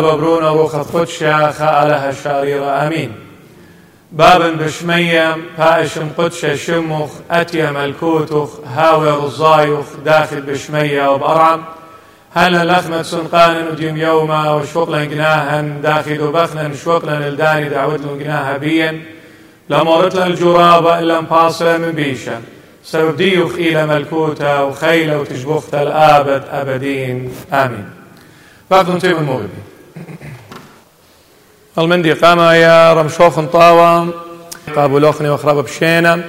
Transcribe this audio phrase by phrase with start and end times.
[0.00, 3.12] باب برون روخ قدشا خالها الشارير امين
[4.12, 11.64] باب بشمية باشم قدش شمخ أتي ملكوتخ هاوي رزايخ داخل بشمية وبأرعم
[12.34, 19.02] هل لخمة سنقان نديم يوما وشوقلا جناها داخل بخنا شوقلا الداني دعوت جناها بيا
[19.70, 22.42] لمرت الجرابة إلا مباصلة من بيشا
[22.84, 27.90] سبب ديوخ إلى ملكوتا وخيلة وتشبخت الآبد أبدين آمين
[28.72, 29.63] المندي قام يا
[31.78, 34.08] رمشوخ طاوة.
[34.76, 36.20] قابو لوخني وخراب بشينا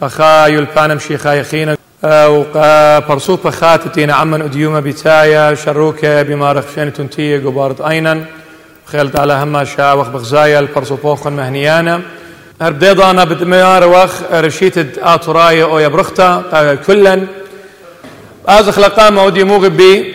[0.00, 7.80] قخا يلبانا مشي خايخين وقا برسوط بخاتتين عمن أديوما بتايا شروك بما رخشين تنتي قبارت
[7.80, 8.24] أينا
[8.86, 12.00] خيلت على هما شا وخ بغزايا البرسوبوخن مهنيانا.
[12.60, 16.76] أنا بدميار وخ رشيت آترايا أو يبرختا.
[16.86, 17.26] كلا
[18.46, 20.14] أزخ لقام أودي مغبي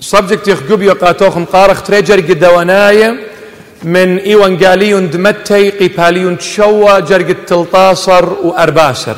[0.00, 3.16] سبجكت يخجب يقاتوخم قارخ تريجر قدوانايا
[3.82, 9.16] من إيوانجاليون دمتي قيباليون تشوى جرق تلطاصر وأرباسر.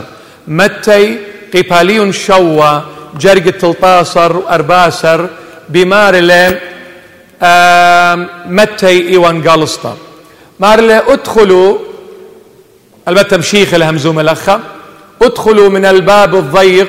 [0.49, 1.19] متي
[1.53, 2.83] قيباليون شوى
[3.21, 5.29] جرق تلطاصر وأرباسر.
[5.69, 6.61] بمارلة
[8.47, 9.97] متي إيوانجالستا
[10.61, 11.79] مارلة ادخلوا
[13.09, 14.61] البتة مشيخ الهمزوم الأخة
[15.23, 16.89] ادخلوا من الباب الضيق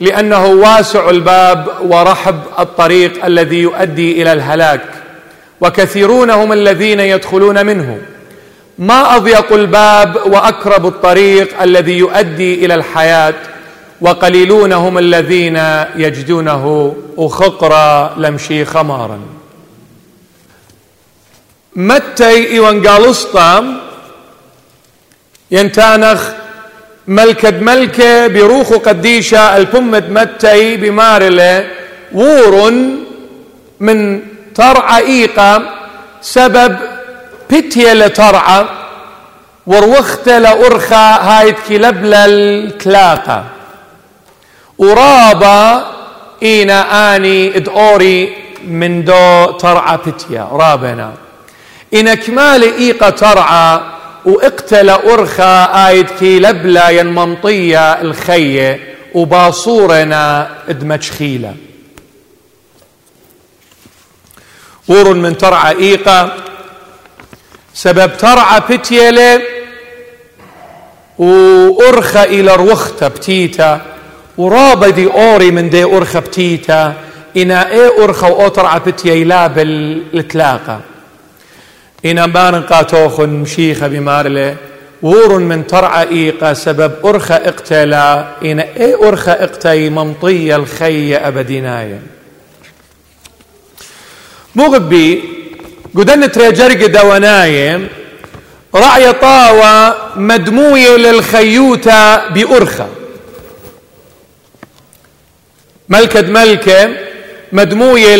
[0.00, 4.80] لأنه واسع الباب ورحب الطريق الذي يؤدي إلى الهلاك
[5.60, 7.98] وكثيرون هم الذين يدخلون منه.
[8.78, 13.34] ما أضيق الباب وأكرب الطريق الذي يؤدي إلى الحياة
[14.00, 15.56] وقليلون هم الذين
[15.96, 19.20] يجدونه أخقرا لمشي خمارا.
[21.76, 23.80] متي إيوانجالسطا
[25.50, 26.28] ينتانخ
[27.08, 31.66] ملكد ملكة بروخ قديشة البمد متي بمارلة.
[32.12, 32.72] وور
[33.80, 34.20] من
[34.54, 35.62] ترعى إيقا
[36.22, 36.76] سبب
[37.50, 38.64] بتية لترعى
[39.66, 43.44] وروخت لأرخى هايت كلبل الكلاقة.
[44.78, 45.86] ورابا
[46.42, 51.12] إينا آني إدوري من دو ترعى بتيا رابنا.
[51.94, 53.80] إن كمال إيقا ترعى
[54.24, 61.54] وإقتل أرخى آيد كي لبلا ينمنطية الخية وباصورنا ادمشخيلة
[64.88, 66.36] ور من ترعى إيقا.
[67.74, 69.42] سبب ترعى بتيلة
[71.18, 73.80] وأرخى إلى روختا بتيتا.
[74.38, 76.94] ورابدي أوري من دي أرخى بتيتا.
[77.36, 80.80] إنا إيه أرخى وأطرع بتيلا بالتلاقى
[82.04, 84.56] إن بان قاتوخ مشيخ بمارله
[85.02, 92.00] وور من ترعى إيقا سبب أرخى إقتلا إن إي أرخى إقتي ممطي الخي أبدنايا
[94.54, 95.22] مغبي
[95.96, 97.88] قدن تريجرق دوانايا
[98.74, 102.86] رعي طاوة مدموية للخيوتة بأرخى
[105.88, 106.90] ملكة ملكة
[107.52, 108.16] مدموية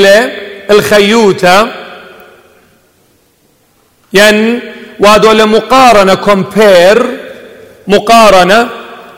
[0.70, 1.83] للخيوتة
[4.14, 4.60] يعني
[5.00, 7.06] وهذول مقارنة كومبير
[7.86, 8.68] مقارنة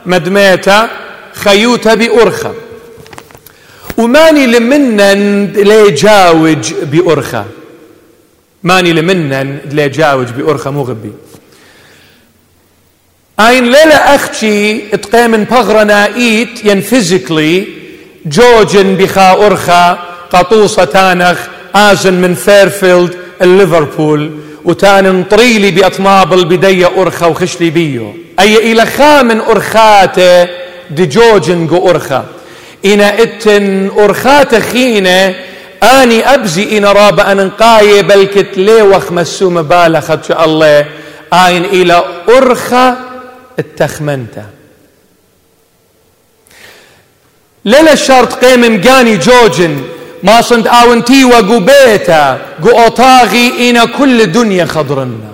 [0.07, 0.91] مدميتا
[1.35, 2.55] خيوتا بأرخة.
[3.99, 7.45] وماني لمنن ليجاوج بأرخة.
[8.63, 11.13] ماني لمنن ليجاوج بأرخة مغبي
[13.41, 17.67] أين ليلة أختي تقيم بغرنا ايت ين فيزيكلي
[18.27, 19.99] جوجن بخا ارخا
[20.31, 21.39] قطوصة تانخ
[21.75, 24.46] ازن من فيرفيلد الليفربول.
[24.67, 28.15] وتان نطريلي بأطماب البدية أرخى وخشلي بيو.
[28.41, 30.49] أي إلى خامن أرخاته
[30.91, 32.25] دجوجن جو أرخى.
[32.85, 35.35] إنا إتن أرخاته خينة
[35.83, 40.87] أني أبزي إن راب أن نقاي بل كتلي وخ مسو مبالغة شاء الله.
[41.33, 42.95] آين إلى أرخى
[43.59, 44.45] التخمنته.
[47.65, 49.96] ليلة الشرط قيم مقاني جوجن.
[50.23, 55.33] ما صنت آونتي وقو بيتا قو أطاغي إنا كل دنيا خضرنا.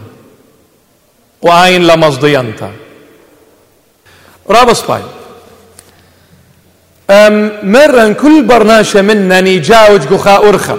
[1.42, 2.70] وآين لمصدينتا
[4.50, 5.00] رابس باي
[7.10, 10.78] أم مرن كل برناشة منا نيجاوج قخا أرخا.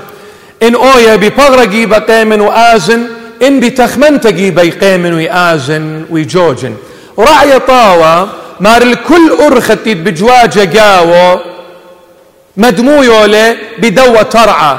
[0.64, 3.08] إن أويا ببغرقي بقيمن وآزن
[3.42, 6.76] إن بتخمنتقي بيقيمن وآزن ويجوجن.
[7.20, 8.30] رعي طاوة
[8.60, 11.53] مار الكل أرخت بجواجة قاوة
[12.58, 14.78] مدمويولة بدوة ترعى.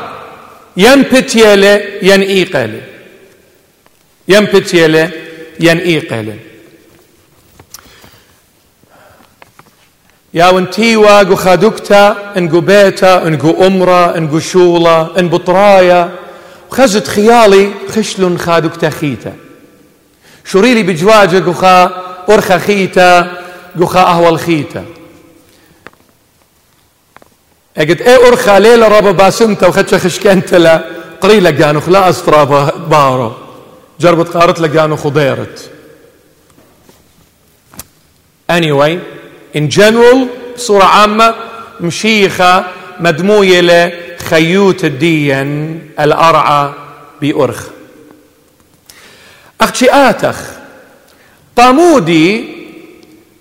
[0.77, 2.83] ينبتيلة ينئيقلة
[4.29, 5.11] ينبتيلة
[5.61, 6.37] ينئيقلة
[10.35, 16.11] يا ونتيوا جو خادوكتا انجو بيتا انجو أمرا انجو شولا إن بطرايا.
[16.71, 19.33] وخزت خيالي خشلون خادوكتا خيتا.
[20.45, 23.33] شوريلي بجواجة جو خا أرخا خيتا
[23.77, 24.85] جو خا أهوال خيتا.
[27.77, 30.85] اجد إيه أرخا ليلة رابا باسمتا وخدش خشكنت لا
[31.21, 33.33] قريلة جانو خلا أسطرا بارو
[34.01, 35.71] جربت قارت لجانو خضيرت.
[38.53, 38.99] Anyway
[39.57, 40.17] in general
[40.57, 41.35] بصورة عامة
[41.81, 42.65] مشيخة
[43.01, 46.73] مدموية لخيوت الدين الأرعى
[47.21, 47.67] بأرخ.
[49.61, 50.41] أختي آتخ.
[51.57, 52.54] طامودي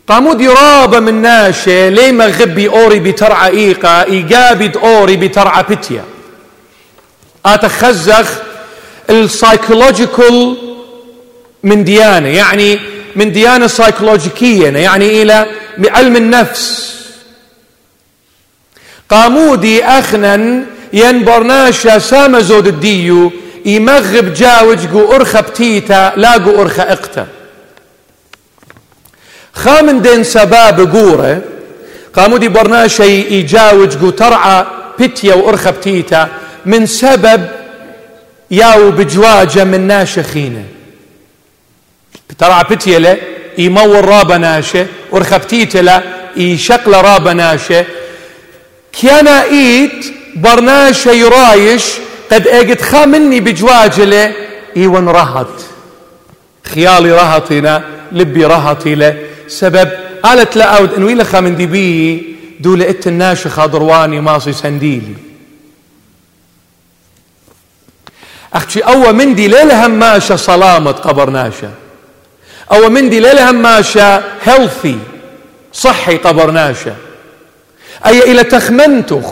[0.07, 6.03] طامودي رابة من ناشة ليما غبي أوري بترعى إيقا إيقابد أوري بترعى بتيا.
[7.45, 8.31] آتخ خزخ
[9.09, 10.57] السايكولوجيكال
[11.63, 12.79] من ديانة يعني
[13.15, 15.45] من ديانة سايكولوجيكية يعني إلى
[15.87, 16.93] علم النفس.
[19.09, 20.63] قامودي أخنا
[20.93, 23.31] ينبرناشا سام زود الديو
[23.65, 27.27] يمغب جاوج قو أرخى بتيتا لاقو أرخى إقتا.
[29.53, 31.41] خامن دين سباب قورة
[32.13, 34.65] قامودي برناشا يجاوج قو ترعى
[34.99, 36.29] بتيا وأرخى بتيتا
[36.65, 37.47] من سبب
[38.51, 40.65] ياو بجواجة من ناشخينة.
[42.37, 43.17] ترعى بتيا له
[43.57, 46.03] يمور رابا ناشة ورخبتيت له
[46.37, 47.85] يشقل رابا ناشة.
[48.93, 51.85] كيانا إيت برناشة يرايش
[52.31, 54.33] قد أجد خامني بجواجله
[54.77, 55.47] إيوان رهط.
[56.65, 59.17] خيالي رهطنا لبي رهطي له
[59.47, 59.89] سبب.
[60.23, 65.15] قالت لا أود انو إلى خامن دي بي دول إت الناشة خاضرواني ماصي سنديلي.
[68.53, 71.69] أختي اول مندي ليلة هماشة صلامة قبر ناشة
[72.71, 74.95] أو مندي ليلة هماشة healthy
[75.73, 76.95] صحي قبر ناشة
[78.05, 79.25] أي إلى تخمنتخ.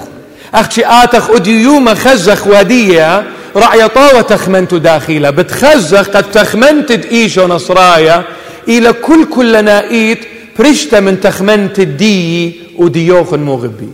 [0.53, 3.23] أختي آتخ اديوم خزخ ودية.
[3.55, 8.23] رعي طاوة تخمنت داخلة بتخزخ قد تخمنت ايشو نصرايا.
[8.67, 10.19] إلى كل كل نائيت
[10.59, 13.89] برشتة من تخمنت الدي وديوخ مغبي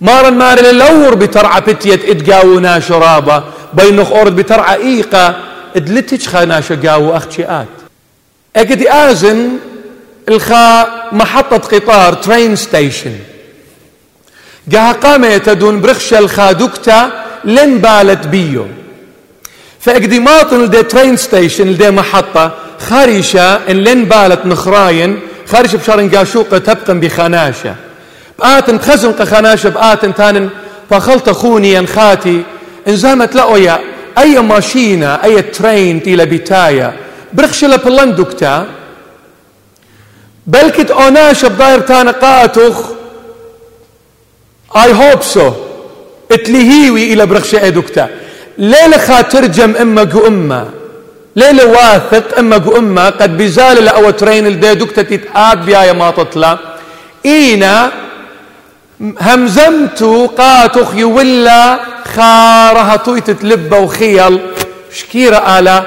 [0.00, 3.42] مارا مارا لور بترعى بتيت اتقاونا شرابة
[3.74, 5.36] بينخ أورد بترعى إيقا
[5.76, 7.68] ادلتش خانا شقاو أخشيات
[8.56, 9.48] اكدي آزن
[10.28, 13.12] الخا محطة قطار ترين ستيشن
[14.72, 18.66] قاها قامة يتدون برخشة الخادوكتا لن بالت بيو.
[19.88, 26.58] فاقدي ماطن لدي ترين ستيشن لدي محطة خارشة إن لن بالت نخراين خارشة بشارن قاشوقة
[26.58, 27.74] تبقى بخناشة.
[28.38, 30.48] بآتن تخزن قخناشة بآتن تانن
[30.90, 32.42] فخلط خوني خاتي
[32.88, 33.80] انزامت لأويا
[34.18, 36.96] أي ماشينة أي ترين إلى بتاية
[37.32, 38.66] برخش بلندكتا
[40.46, 42.80] بلكت أوناش بداير تانا قاتخ
[44.76, 45.52] اي هوب سو
[46.32, 48.08] اتلهيوي إلى برخش ادكتا
[48.58, 50.70] ليلة خاترجم إما جو إما
[51.36, 56.58] ليلة واثق جو إما قد بزال لأو ترين الدي دكتا تتآد بيايا ما تطلع.
[57.26, 57.92] إينا
[59.20, 64.38] همزمتو قاتخ يولا خارها طويت تلبة وخيل.
[64.92, 65.84] شكيرة آلا.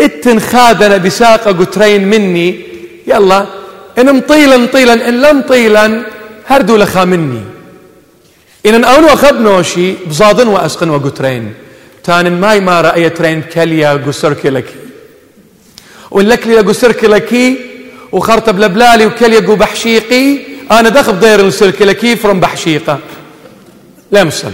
[0.00, 2.60] إتن خادنا بساقة قترين مني.
[3.06, 3.46] يلا
[3.98, 6.02] إن مطيلا مطيلا إن لم طيلا
[6.46, 7.42] هردو لخا مني.
[8.66, 11.54] إن أون أخذ نوشي بزادن وأسقن وقترين
[12.04, 14.74] تان ماي ما رأي ترين كليا قسرك لكي
[16.10, 17.56] ولك لي قسرك لكي
[18.12, 20.38] وخرطب بلبلالي وكليا قو بحشيقي
[20.70, 22.98] أنا دخل ضير السلك لكي فرم بحشيقة.
[24.12, 24.52] لمسن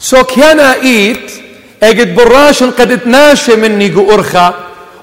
[0.00, 1.32] سو كان إيت
[1.82, 4.54] اجد براشن قد تناشى مني قو أرخا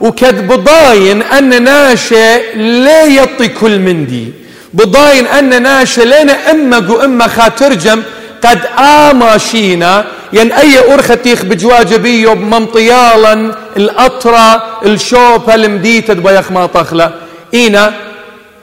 [0.02, 4.34] وكد بضاين أن ناشى لا يطي كل مندي
[4.74, 8.04] بضاين أن ناشى لنا أما قو أما خاترجم
[8.44, 13.34] قد آماشينا ين أي أرخة تيخ بجواجبيو بممطيالا
[13.78, 17.14] الأطرة الشوبة المديتة بيخ ما طخلة.
[17.54, 17.94] إينا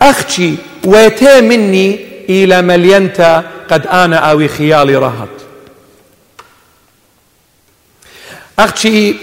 [0.02, 5.28] أختي ويتي مني إلى ملينتا قد أنا أوي خيالي رهط.
[8.58, 9.16] أختي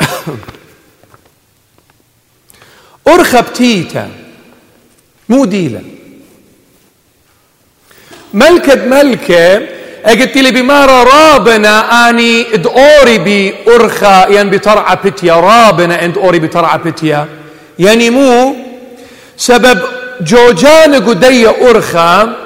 [3.08, 4.10] أرخب تيتا
[5.28, 5.99] مو ديلا.
[8.34, 9.66] ملكة ملكة
[10.06, 16.78] قلت لي بمارة رابنا آني ادوري بي أرخا يعني بترعى بتيا رابنا إند أوري بترعى
[16.78, 17.28] بتيا
[17.78, 18.56] يعني مو
[19.36, 19.82] سبب
[20.20, 22.36] جوجان قدي أرخا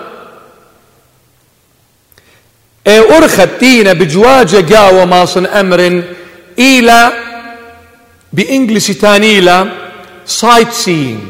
[2.89, 6.03] أرخا تينا بجواجة قاوة ماصن أمر
[6.59, 7.13] إلى
[8.33, 9.69] بانجلش تانيلا
[10.27, 11.21] سايت سينج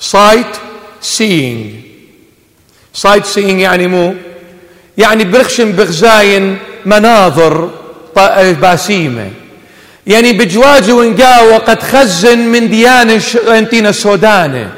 [0.00, 0.46] سايت
[1.00, 1.74] سينج
[2.94, 4.14] سايت سينج يعني مو
[4.98, 7.70] يعني برخشن بغزاين مناظر
[8.62, 9.30] باسيمة
[10.06, 14.72] يعني بجواج ونقاوة قد خزن من ديانة انتينا السودانة.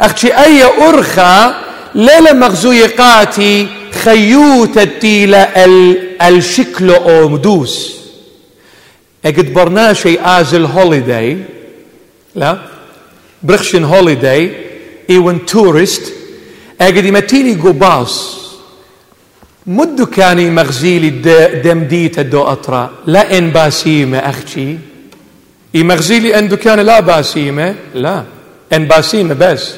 [0.00, 1.54] أختي أي أرخى
[1.94, 3.66] ليلة مغزوية قاتي
[4.04, 5.42] خيوت التيلة
[6.22, 7.96] الشكل أو مدوس.
[9.24, 11.38] اجد برناشي آزل هوليداي
[12.34, 12.58] لا.
[13.42, 14.52] برخشن هوليداي
[15.10, 16.02] ايون تورست
[16.80, 18.42] اجد يمتيني جو باص
[19.66, 21.10] مدو كاني مغزيلي
[21.64, 22.90] دمديت الدو أطرا.
[23.06, 24.78] لا إن باسيمة أختي
[25.74, 28.24] يمغزيلي أن كان لا باسيمة؟ لا.
[28.72, 29.74] إن باسيمة بس.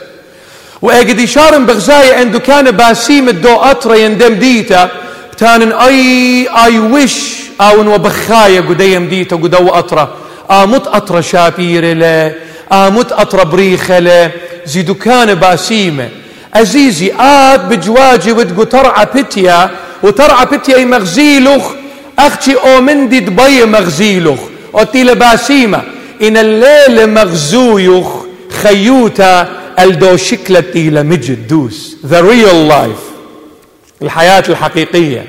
[0.82, 4.90] وأجد إشارة بغزاية أن كان باسيمة دو أطرا يندم ديتا
[5.36, 7.14] تان أي أي وش
[7.60, 10.14] أو وبخاية قديم ديتا قدو أطرا.
[10.50, 12.34] آمت أطرا شابير له
[12.72, 14.30] آمت أطرا بريخة له
[14.66, 16.09] زيدو كان باسيمة.
[16.54, 19.71] عزيزي آد بجواجي ودقو ترعى بتيا
[20.02, 21.73] وترعى بتيا مغزيلوخ.
[22.18, 24.38] أختي أو مندي دبي مغزيلوخ.
[24.75, 25.83] أوتيل باسيمة
[26.23, 28.25] إن الليل مغزويوخ.
[28.62, 31.97] خيوتا ألدو شكلة إلى مجد دوس.
[32.11, 33.04] The real life.
[34.02, 35.26] الحياة الحقيقية.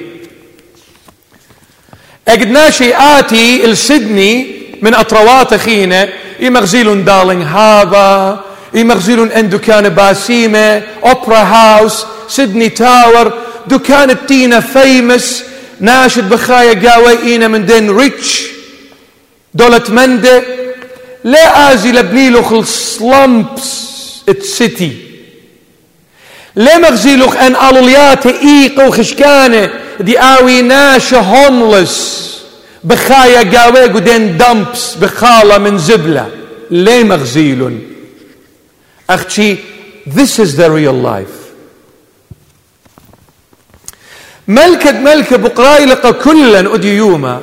[2.27, 4.48] أقدناشي آتي إلسدني
[4.82, 8.39] من أطروات أخينا يمغزيلون دارلينغ هذا
[8.75, 13.34] يمغزلون ان دكان باسيمة أوبرا هاوس سيدني تاور
[13.67, 15.44] دكان التينا فيمس
[15.79, 18.44] ناشد بخايا قاوي من دين ريتش
[19.53, 20.44] دولة مندة.
[21.24, 23.86] لا آزي لبنيلوخ السلامبس
[24.29, 24.91] السيتي
[26.55, 32.25] لا مغزيلوخ أن الوليات إيقو خشكانة دي آوي ناشا هوملس
[32.84, 36.29] بخايا قاوي قدين دمبس بخالة من زبلة.
[36.72, 37.94] ليه مغزيلون.
[39.09, 39.57] أختي
[40.07, 41.45] this is the real life.
[44.47, 47.41] ملكة ملكة بقراي لقى كلا أديوما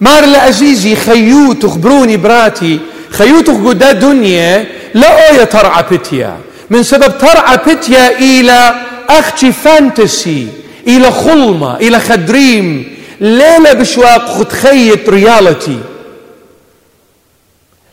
[0.00, 2.80] مار لأزيزي خيوت خبروني براتي.
[3.10, 6.38] خيوت قدا دنيا لا أويا ترعى بتيا
[6.70, 8.74] من سبب ترعى بتيا إلى
[9.08, 10.48] أختي فانتسي
[10.86, 12.96] إلى خلمة إلى خدريم.
[13.20, 15.78] ليلة بشواق خد خيط رياليتي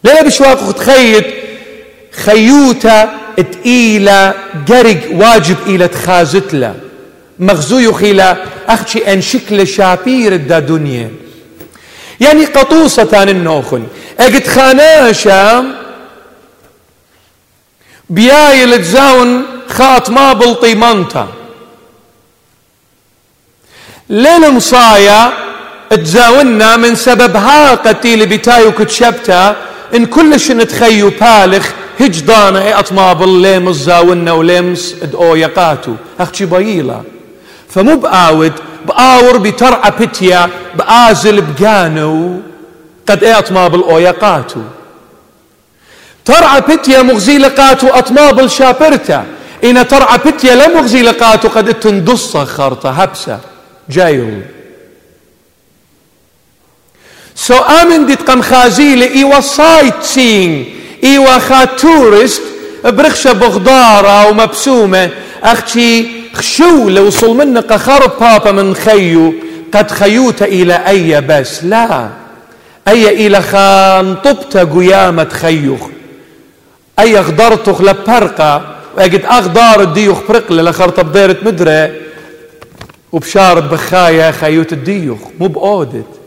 [0.03, 1.25] ليلة بشواق خد خيط
[2.11, 4.33] خيوتا تقيلة
[4.67, 6.73] جرج واجب إلى تخازتلا.
[7.39, 8.37] مغزوي خيلا
[8.67, 11.11] أختي أن شكل شابير دا دنيا.
[12.19, 13.87] يعني قطوسة تان النوخن.
[14.19, 15.65] أجد خاناشا
[18.09, 21.27] بياي لتزاون خات ما بلطي منتا
[24.09, 25.33] ليل مصايا
[25.89, 29.55] تزاونا من سبب ها قتيل بتايو كتشبتا
[29.95, 31.67] إن كلش نتخيو بالخ
[31.99, 37.01] هجدانا اي اطماب ليمس زاونا وليمس اد يقاتو أختي بايلا
[37.69, 38.53] فمو بآود
[38.85, 42.39] بآور بترعى بتيا بآزل بقانو
[43.07, 44.61] قد اي اطماب الاويقاتو
[46.25, 49.25] ترعى بتيا مغزي لقاتو اطماب الشابرتا
[49.63, 53.39] إن ترعى بتيا لا مغزي لقاتو قد تندص خرطة هبسة
[53.89, 54.29] جايو
[57.35, 62.41] سو آمن دي تقم خازيلي ايوا سايت سينج إيوا خا تورست
[62.85, 65.09] برخشة بغدارة ومبسومة.
[65.43, 69.33] أختي خشو لو وصل منك خرب بابا من خيو
[69.73, 72.09] قد خيوت إلى أي بس؟ لا.
[72.87, 75.87] أي إلى خان طبت قيامة خيوخ.
[76.99, 81.91] أي غدرتخ لبرقة واجد أغدار الديوخ برقلة لخرطة بديرة مدرة.
[83.11, 86.18] وبشارة بخايا خيوت الديوخ مو بأودت.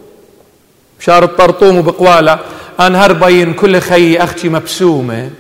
[1.03, 2.39] بشارة طرطوم وبقوالة
[2.81, 5.31] أنهر بين كل خي أختي مبسومة.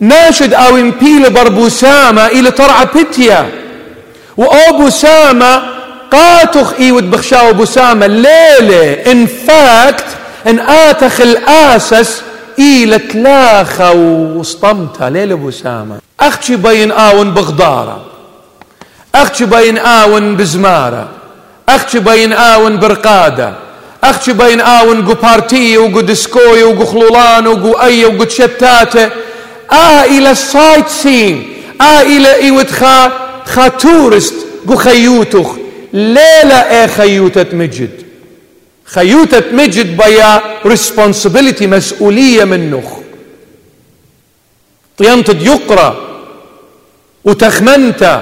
[0.00, 3.50] ناشد أو امبيل بربوسامة إلى ترعى بتيا
[4.36, 5.62] وأبو سامة
[6.12, 10.06] قاتخ إيود بخشاو بسامة الليلة إن فاكت
[10.46, 12.22] إن آتخ الآسس
[12.58, 13.92] إلى تلاخة
[14.36, 18.06] وسطمتها ليلة بسامة أختي بين آون بغدارة.
[19.14, 21.08] أختي بين آون بزمارة.
[21.68, 23.69] أختش بين آون برقادة.
[24.04, 29.10] أختش بين آون قو بارتي وقو ديسكوي وقو خلولان وقو أي وقو شتاتة
[29.72, 31.52] آ إلى السايت سين.
[31.80, 33.12] آ إلى إيوت خا
[33.46, 34.34] خا تورست
[34.68, 35.48] قو خيوتخ.
[35.92, 37.90] ليلة إيه خيوتة مجد.
[38.84, 42.84] خيوتة مجد بيا responsibility مسؤولية منخ.
[44.98, 45.96] طينتد يقرأ
[47.24, 48.20] وتخمنت.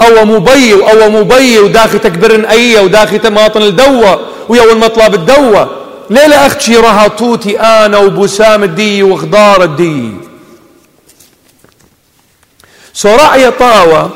[0.00, 5.70] أو مبي أو مبي وداخي تكبرن إيه وداخي تماطن الدوة ويا المطلب الدوة.
[6.10, 10.12] ليلة اختشي رهطوتي آنا وبسام الدي وخضار الدي؟
[13.04, 14.10] رأي طاوة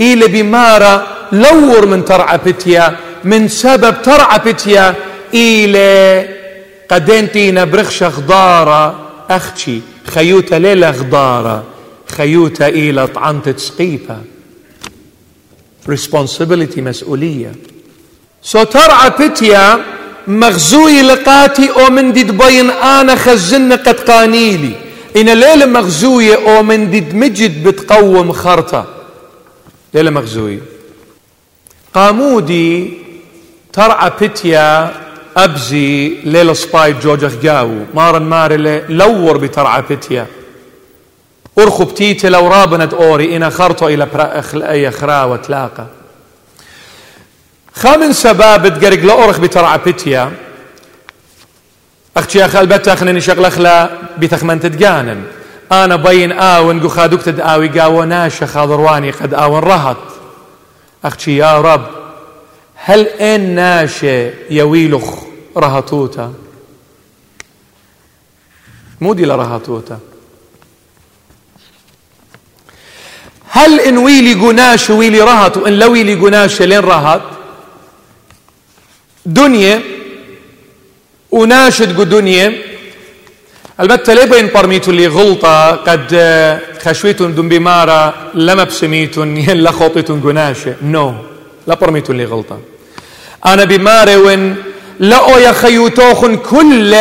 [0.00, 4.94] إلى بمارة لور من ترعى بتيا من سبب ترعى بتيا.
[5.34, 6.28] إلى
[6.90, 11.64] قدنتي نبرخش خضارة أختشي خيوتا ليلة خضارة
[12.16, 14.16] خيوتا إلى طعنت تسقيفة
[15.90, 17.52] responsibility مسؤولية.
[18.42, 19.84] سو ترعى بتيا
[20.26, 24.72] مغزوي لقاتي أو من دي دبين أنا خزن قد قانيلي.
[25.16, 28.86] إن ليلة مغزوية أو من دي مجد بتقوم خرطة.
[29.94, 30.60] ليلة مغزوية
[31.94, 32.92] قامودي
[33.72, 34.92] ترعى بتيا
[35.36, 37.70] أبزي ليلة سباي جوجخ جاو.
[37.94, 40.26] مارن مارلي لور بترعى بتيا.
[41.58, 44.08] أرخو بتيتي لو رابنت أوري أنا خرطو إلى
[44.54, 45.86] أي خراوة تلاقى
[47.74, 50.32] خامن سباب تقرق لأورخ بترعى بتيا.
[52.16, 55.24] أختي اخ البتا خليني شغله خلا بتخمن تتجانن
[55.72, 59.96] أنا بين آون قو خادوك تدآوي قاو ناشا خاضرواني قد آون رهط.
[61.04, 61.86] أختي يا رب
[62.74, 65.14] هل إن ناشا يويلخ
[65.56, 66.32] رهطوتا؟
[69.00, 69.98] مودي لرهطوتا.
[73.58, 77.20] هل إن ويلي قناش ويلي رهط وإن لو ويلي قناش لين رهط؟
[79.26, 79.82] دنيا
[81.30, 82.52] وناشد دنيا.
[83.80, 86.10] البتة ليه بين برميتو اللي غلطة قد
[86.82, 91.14] خشويتون دون بمارة لما بسميتون ين لخوطيتون قناشة نو
[91.66, 92.58] لا برميتو اللي غلطة.
[93.46, 94.56] أنا بمارة وين
[95.00, 96.94] لأو يا خيوتوخن كل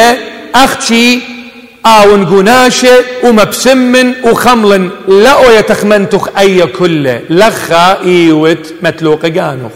[0.56, 1.37] أختي
[1.86, 9.72] آون قناشة ومبسمن وخملن لأو يتخمنتخ أي كله لخا إيوت متلوق قانخ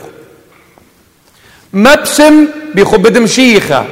[1.74, 3.86] مبسم بيخب دمشيخة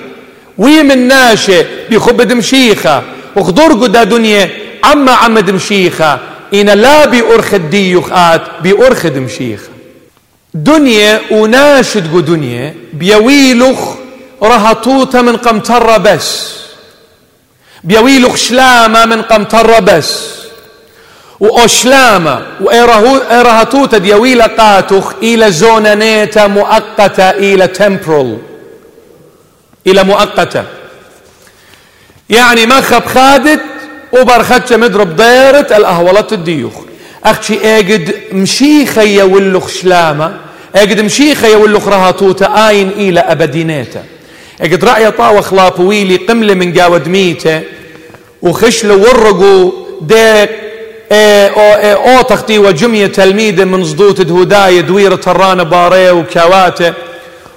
[0.58, 3.04] ويمن ناشة بيخب دمشيخة
[3.36, 4.50] وخضر قدا دنيا
[4.84, 6.20] عما عم دمشيخة
[6.54, 9.70] إن لا بأرخ الديوخات بأرخ دمشيخة
[10.54, 13.80] دنيا وناشد قو دنيا بيويلخ
[14.44, 16.60] رهطوطة من قمترة بس.
[17.84, 20.40] بيويلو خشلامة من قمطرة بس.
[21.40, 28.38] وأشلامة وإرهتوتا ديويلة قاتخ إلى زونانيتا مؤقتة إلى تمبرال
[29.88, 30.64] إلى مؤقتة.
[32.30, 33.60] يعني ما خب خادت
[34.12, 36.74] وبرختش مضرب دايرة الأهولات الديوخ.
[37.26, 40.34] أختي أجد مشيخة يولو خشلامة
[40.76, 44.04] أجد مشيخة يولو خرهاتوتا آين إلى أبدينيتا
[44.62, 47.62] اقد رأي طاوة خلاف ويلي قملة من جاود ميتة
[48.42, 50.50] وخشلة ورقوا ديك
[51.12, 56.94] أو, تختي وجمية تلميذة من صدوت دهوداية دويرة ترانة باريه وكواته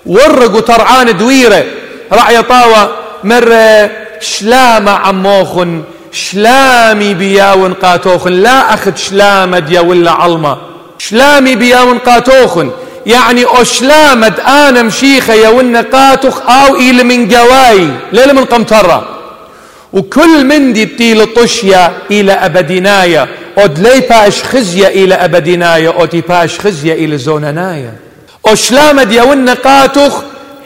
[0.06, 1.64] ورقوا ترعان دويرة.
[2.12, 2.90] رأي طاوة
[3.24, 10.58] مرة شلامة عموخن شلامي بياون قاتوخن لا أخذ شلامة ديا ولا علمة.
[10.98, 12.70] شلامي بياون قاتوخن.
[13.06, 19.08] يعني أشلامد أنا مشيخة يا والنقاتخ أو إلى من جواي ليلة من قمطرة
[19.92, 26.60] وكل من دي بتيل طشيا إلى أبدينايا أد لي باش خزية إلى أبدينايا أد باش
[26.60, 27.94] خزية إلى زوننايا
[28.46, 30.22] أشلامد يا والنقاتخ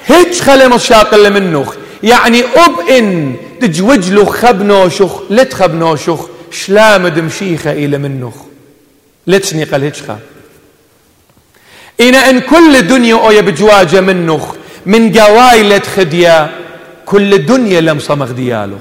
[0.07, 1.75] هيج خلي مشاقل منوخ.
[2.03, 8.35] يعني أب إن تجوج خبنو شخ لتخبنو شخ شلامد مشيخة إلى منوخ.
[9.27, 10.19] لتسني قال هيجخا
[12.01, 14.55] إن إن كل دنيا أويا بجواجة منه
[14.87, 16.51] من جوايلة خديا
[17.07, 18.79] كل دنيا لم صمغ دياله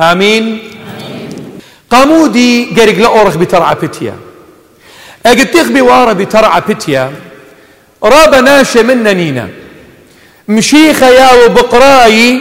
[0.00, 0.58] آمين؟
[1.90, 4.14] قامودي قرق لأورخ بترعى بتيا.
[5.26, 7.12] أجد تخبي وارا بترعى بتيا.
[8.02, 9.48] رابا ناشة من نينا.
[10.48, 12.40] مشيخة يا وبقراي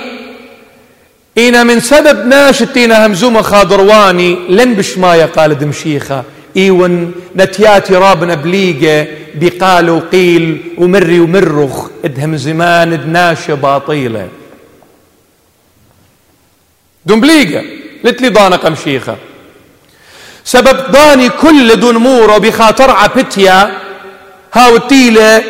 [1.38, 6.24] إنا من سبب ناشتينا همزومة خاضرواني لن بشماية قال دمشيخة
[6.58, 14.28] إيون نتياتي رابنا بليقة بقال وقيل ومري ومرخ إدهم زمان ادناشة باطيلة.
[17.06, 17.64] دنبليقة
[18.04, 19.18] لتلي ضانق مشيخة
[20.44, 23.78] سبب ضاني كل دون مورو بخاطر عبتيا
[24.54, 25.44] هاو التيلة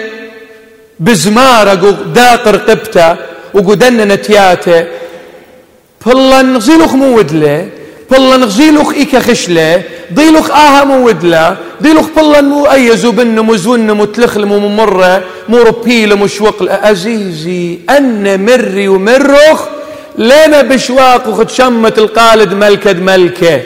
[1.00, 3.15] بزمارة داق رقبته
[3.54, 4.88] وقدن نتياته
[6.06, 7.70] بلا نغزيلوخ مودله
[8.12, 15.24] بلا نغزيلوخ إيكا خشلة ضيلوخ آها مودله ضيلوخ بلا مو أيزو بنه مزون متلخل ممرة
[15.50, 19.65] مو ربيل مشوق أزيزي أن مري ومرخ
[20.18, 23.62] لنا بشواق وخد شمت القالد ملكد ملكة.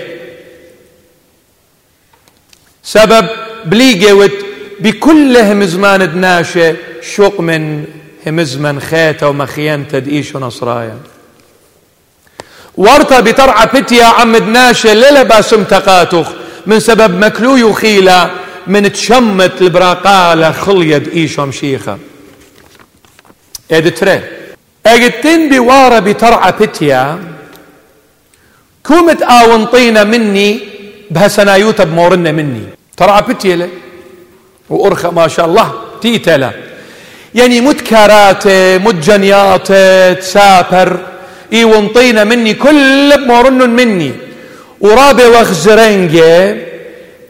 [2.83, 3.27] سبب
[3.65, 4.31] بليجوت
[4.79, 7.85] بكل همزمان دناشة شوق من
[8.27, 10.97] همزمن خيته ومخيان تدئيش ونصرايا.
[12.79, 16.27] ورطة بترعى بتيا عمد ناشة للا باسم تقاتخ
[16.65, 18.31] من سبب مكلو يخيلة
[18.67, 21.97] من تشمت البراقالة خليد إيش ومشيخة
[23.71, 24.21] ادتري
[24.85, 27.19] اجتين بوارة بترعى بتيا
[28.85, 30.59] كومت آونطينا مني
[31.11, 32.63] بهسنايوتا بمورنا مني.
[32.97, 33.69] ترعى بتيا
[34.69, 36.51] وأرخى ما شاء الله تيتلا
[37.35, 40.99] يعني مت جنياته تسافر.
[41.53, 44.11] إي ونطينا مني كل بمورن مني.
[44.81, 46.57] ورابي وخزرنجة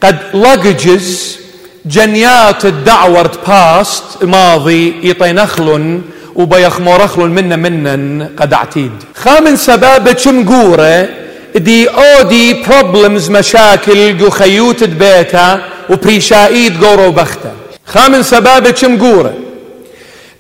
[0.03, 1.38] قد لقجز
[1.86, 6.01] جنيات الدعور باست ماضي يطينخلن
[6.36, 8.91] وبيخ مورخلن منا منا قد أعتيد.
[9.15, 11.10] خامن سبابة شمقورة
[11.55, 17.51] دي أودي بروبلمز مشاكل جو خيوت بيتا وبريشايد قورو بختا
[17.86, 19.34] خامن سبابة شمقورة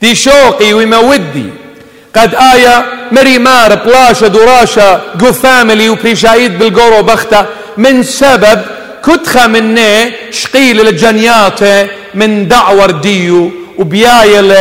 [0.01, 1.49] دي شوقي ومودي
[2.15, 7.45] قد آية مري مار بلاشة دراشة جو فاميلي وبريشايد بالقورو بختا
[7.77, 8.61] من سبب
[9.05, 11.59] كتخة مني شقيل الجنيات
[12.13, 14.53] من دعور ديو وبيايل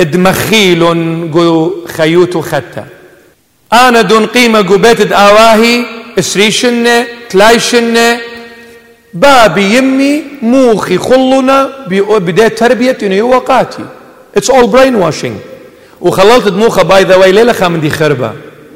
[0.00, 0.80] دمخيل
[1.30, 2.84] جو خيوت ختا
[3.72, 5.84] أنا دون قيمة جو بيت آواهي
[6.18, 8.20] اسريشنة تلايشنة
[9.14, 13.84] بابي يمي موخي خلنا بداية تربية وقاتي
[14.36, 15.57] It's all brainwashing.
[16.00, 18.32] وخللت دموخها باي ذا واي ليلة من دي خربة.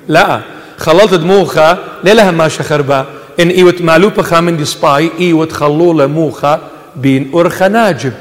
[0.09, 0.41] لا
[0.79, 3.05] خللت دموخها ليلة ماشا خربة.
[3.41, 6.61] إن إيوت مالوبة خامن دي سباي إيوت خلولة موخة
[6.97, 8.13] بين ارخا ناجب.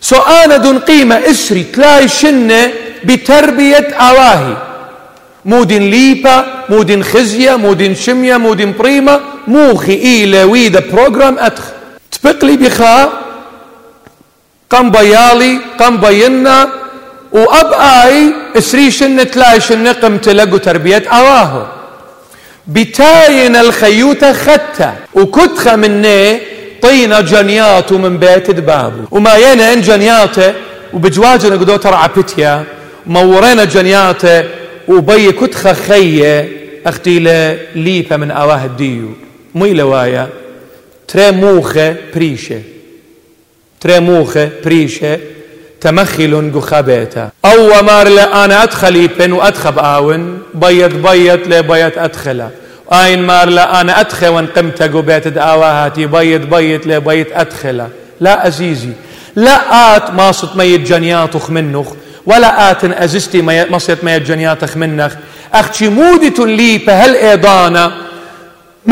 [0.00, 2.72] سو أنا دون قيمة إسري تلاي شنة
[3.04, 4.56] بتربية أواهي.
[5.44, 9.20] مودين ليبا مودين خزية مودين شمية مودين بريمة.
[9.48, 11.64] موخي إيلا ويدا بروجرام أتخ.
[12.12, 13.12] تبقلي بخا
[14.70, 16.68] قم بيالي قم بينا
[17.36, 21.66] وأب آي اسريشن تلايشن قم تلقوا تربية أواهو.
[22.66, 26.38] بتاين الخيوتة خدته وكتخة مني
[26.82, 30.54] طينا جنيات من بيت دبابو وما ينا إن جنياته
[30.92, 32.64] وبجواجنا قدو ترعى بتيا.
[33.06, 34.44] مورينا جنياته
[34.88, 36.48] وبي كتخة خية
[36.86, 37.18] أختي
[37.74, 39.08] ليبا من أواه الديو.
[39.54, 40.28] مي لوايا
[41.08, 42.60] تري موخة بريشة.
[43.80, 45.18] تري موخة بريشة.
[45.80, 48.06] تمخل خبيتا أو مار
[48.44, 52.50] أنا أدخل يبن وأدخب آون بيت بيت لي بيت أدخله
[52.92, 57.88] أين مار لا أنا أدخل وأن قمت بيت دعواهاتي بيت بيت لي بيت أدخله
[58.20, 58.92] لا أزيزي
[59.36, 61.92] لا آت ماصت ميت جنياتخ منخ
[62.26, 65.12] ولا آت أزستي مصيت ميت جنياتخ منخ.
[65.54, 67.16] أختي مودة لي بهل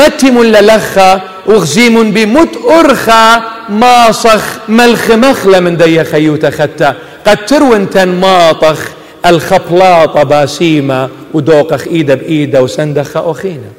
[0.01, 6.95] إيضانا متم للخا وغزيم بمت أرخى ماصخ ملخ مخلة من دي خيوت ختا.
[7.27, 8.79] قد ترون ماطخ
[9.25, 13.71] الخبلاطة باسيمة ودوقخ إيدا بإيدا وسندخ أخينا.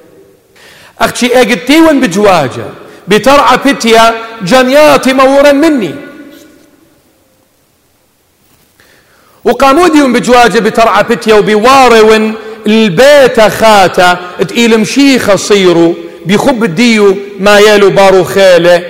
[1.01, 2.67] أختي أجتيون بجواجة
[3.09, 5.95] بترعى بتيا جنياتي مورا مني.
[9.45, 12.35] وقاموديون بجواجة بترعى بتيا وبوارون
[12.67, 15.95] البيت خاتا تقيل مشيخة صيروا
[16.27, 18.85] بخب الديو ما يالو بارو خيله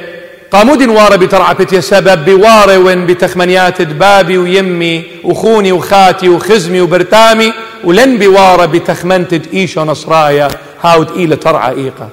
[0.50, 7.52] قامود وارا بترعى سبب بواري وين بتخمنيات دبابي ويمي وخوني وخاتي وخزمي وبرتامي
[7.84, 10.48] ولن بوارا بتخمنت ايشو نصرايا
[10.82, 12.08] هاود إيلة ترعى إيقا.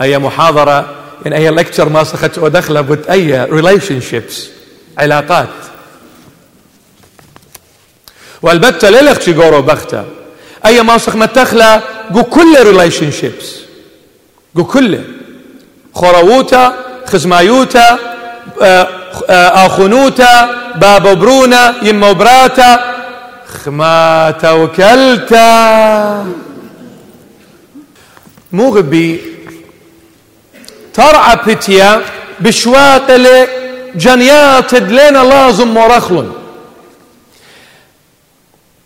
[0.00, 0.94] أي محاضرة؟
[1.26, 3.46] إن أي لكتشر ما سخت ودخل بت أي
[4.00, 4.48] شيبس
[4.98, 5.48] علاقات.
[8.42, 10.19] والبتة للخ جورو بختا.
[10.66, 13.56] أي ما سخ متخلى جو كل ريليشن شيبس
[14.56, 15.04] جو كله
[15.94, 16.74] خرووتا
[17.06, 17.98] خزمايوتا
[18.62, 18.88] آه،
[19.30, 22.94] آه، برونا يما براتا
[23.64, 26.26] خما توكلتا
[28.52, 29.20] مغبي
[30.94, 32.02] ترعى بتيا
[32.40, 33.46] بشواقل
[33.94, 36.39] جنيات دلينا لازم ورخلن.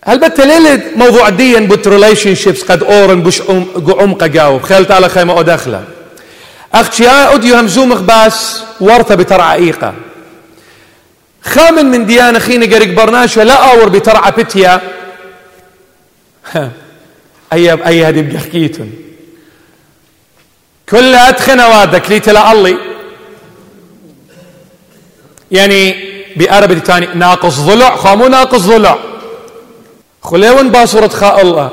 [0.06, 3.42] هل بتليل موضوع دين بوت ريليشن شيبس قد أورن بش
[3.88, 5.84] عمق جاوب خيلت على خيمة ودخله
[6.74, 9.94] أختي أوديو همزومخ باس ورطة بترعى إيقا
[11.42, 14.80] خامن من ديانة خيني قريق برناشة لا أور بترعى بتيا.
[17.52, 18.90] أي أي هذه بحكيتن
[20.88, 22.78] كل أدخن وادك لي تلا الله
[25.50, 25.96] يعني
[26.36, 28.98] بأربة تاني ناقص ضلع خامو ناقص ضلع.
[30.24, 31.70] خليون باصورة خاء الله.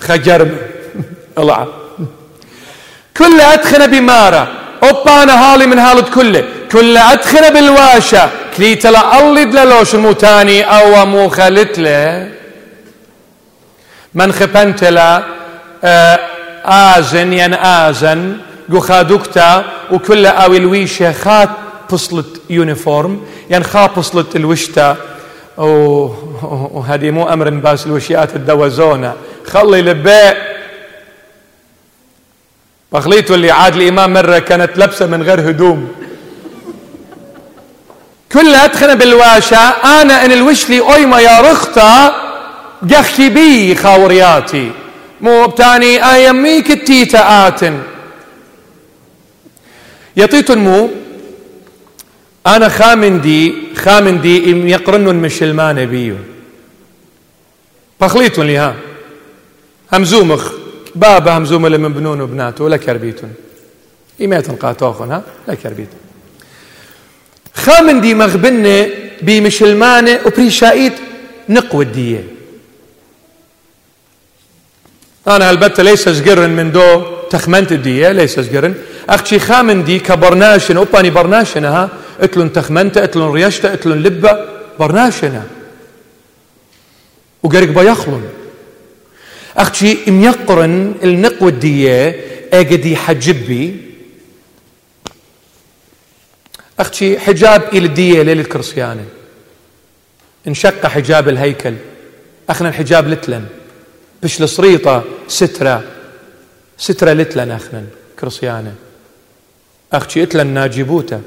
[0.00, 0.56] خجرم
[1.38, 1.66] الله.
[3.16, 4.48] كل أدخن بمارة.
[4.82, 6.44] أوبانا هالي من هالد كله.
[6.72, 8.30] كل أدخن بالواشة.
[8.56, 12.30] كليت الله دلوش الموتاني أو مو خلت له.
[14.14, 15.22] من خبنت لا
[15.84, 16.18] آه،
[16.64, 18.36] آزن ين آزن.
[18.68, 21.50] جو خادوكتا وكل أو الويشة خات
[21.92, 23.20] بصلت يونيفورم.
[23.50, 24.96] ين خا بصلت الوشتا.
[25.60, 29.14] وهذه مو أمر باس الوشيات الدوزونة.
[29.46, 30.50] خلي لباء.
[32.92, 35.92] بخليته اللي عاد الإمام مرة كانت لابسة من غير هدوم.
[38.32, 42.14] كلها تخنا بالواشة أنا إن الوشلي أيما يا رختا
[42.82, 44.72] جخي بي خاورياتي.
[45.20, 47.82] مو بتاني أيميك التيتا آتن.
[50.16, 50.90] يطيت مو
[52.46, 56.16] أنا خامن دي خامن دي إم يقرنن مشلمان بيو
[58.00, 58.74] بخليتون لي ها
[59.92, 60.52] همزومخ.
[60.94, 63.34] بابا همزوم اللي من بنون وبناته ولا كربيتون.
[64.20, 66.00] إيميت قاتوخن ها؟ لا كربيتون.
[67.54, 68.88] خامن دي مغبنة
[69.22, 70.92] بمشلمانة وبريشايت
[71.48, 72.24] نقوى الدية
[75.28, 78.74] أنا البتة ليس سجرن من دو تخمنت الدية ليس سجرن
[79.08, 81.10] أختي خامن دي كبرناشن أوباني
[82.20, 84.46] اتلون تخمنت اتلون ريشتا اتلون لبة
[84.78, 85.46] برناشنا.
[87.42, 88.28] وقرق بيخلن
[89.56, 93.76] أختي ميقرن النقوة الدية أجدي حجبي.
[96.80, 99.04] أختي حجاب إلى الدية ليلة كرسيانة.
[100.48, 101.74] انشق حجاب الهيكل.
[102.50, 103.46] أخنا الحجاب لتلن.
[104.22, 105.84] بش الصريطة سترة.
[106.78, 107.84] سترة لتلن أخنا
[108.20, 108.74] كرسيانة.
[109.92, 111.22] أختي اتلن ناجبوتا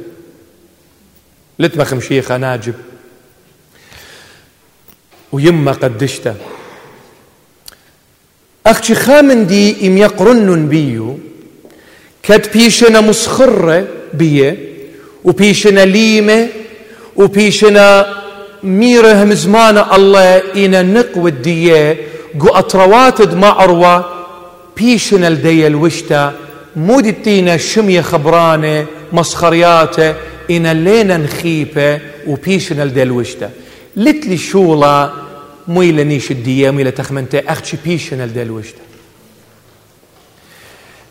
[1.63, 2.73] لتمخ مشيخة ناجب
[5.31, 6.35] ويما قدشته.
[8.65, 11.19] أختي خامن دي إم يقرنن بيو
[12.23, 14.57] كد بيشنا مسخرة بيه
[15.23, 16.47] وبيشنا ليمة
[17.15, 18.13] وبيشنا
[18.63, 21.97] ميرة مزمانة الله إنا نقوى الدية
[22.39, 24.25] قو أطروات معروة
[24.77, 26.33] بيشنا لدي الوشتا
[26.75, 30.15] مودتينا شمية خبرانة مسخرياته
[30.51, 33.51] إنا لينا نخيبة وبيشنا لدي الوشتا
[33.95, 35.13] لتلي شولا
[35.67, 38.81] مويلة نيش الدية مويلة تخمنتي أختشي بيشنا لدي الوشتا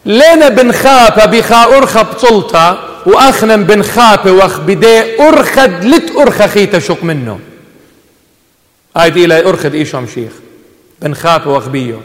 [0.07, 7.41] لينا بنخابة بخا أرخى بطلتا وأخنا بنخابة وأخ بدي أرخد لت أرخى خيتا شق منه
[8.97, 10.33] هاي إلى أرخد إيشو مشيخ
[11.03, 12.01] بنخابة وأخ بيو.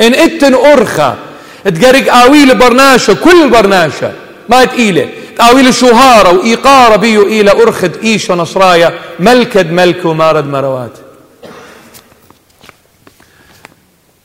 [0.00, 1.16] إن إتن أرخى
[1.64, 4.12] تقرق آويل برناشة كل برناشة.
[4.48, 5.08] ما تقيلة.
[5.38, 8.94] تاويل شهارة وإيقارة بيو إلى أرخد إيشو نصرايا.
[9.20, 10.92] ملكد ملك ومارد مروات.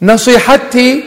[0.01, 1.03] نصيحتي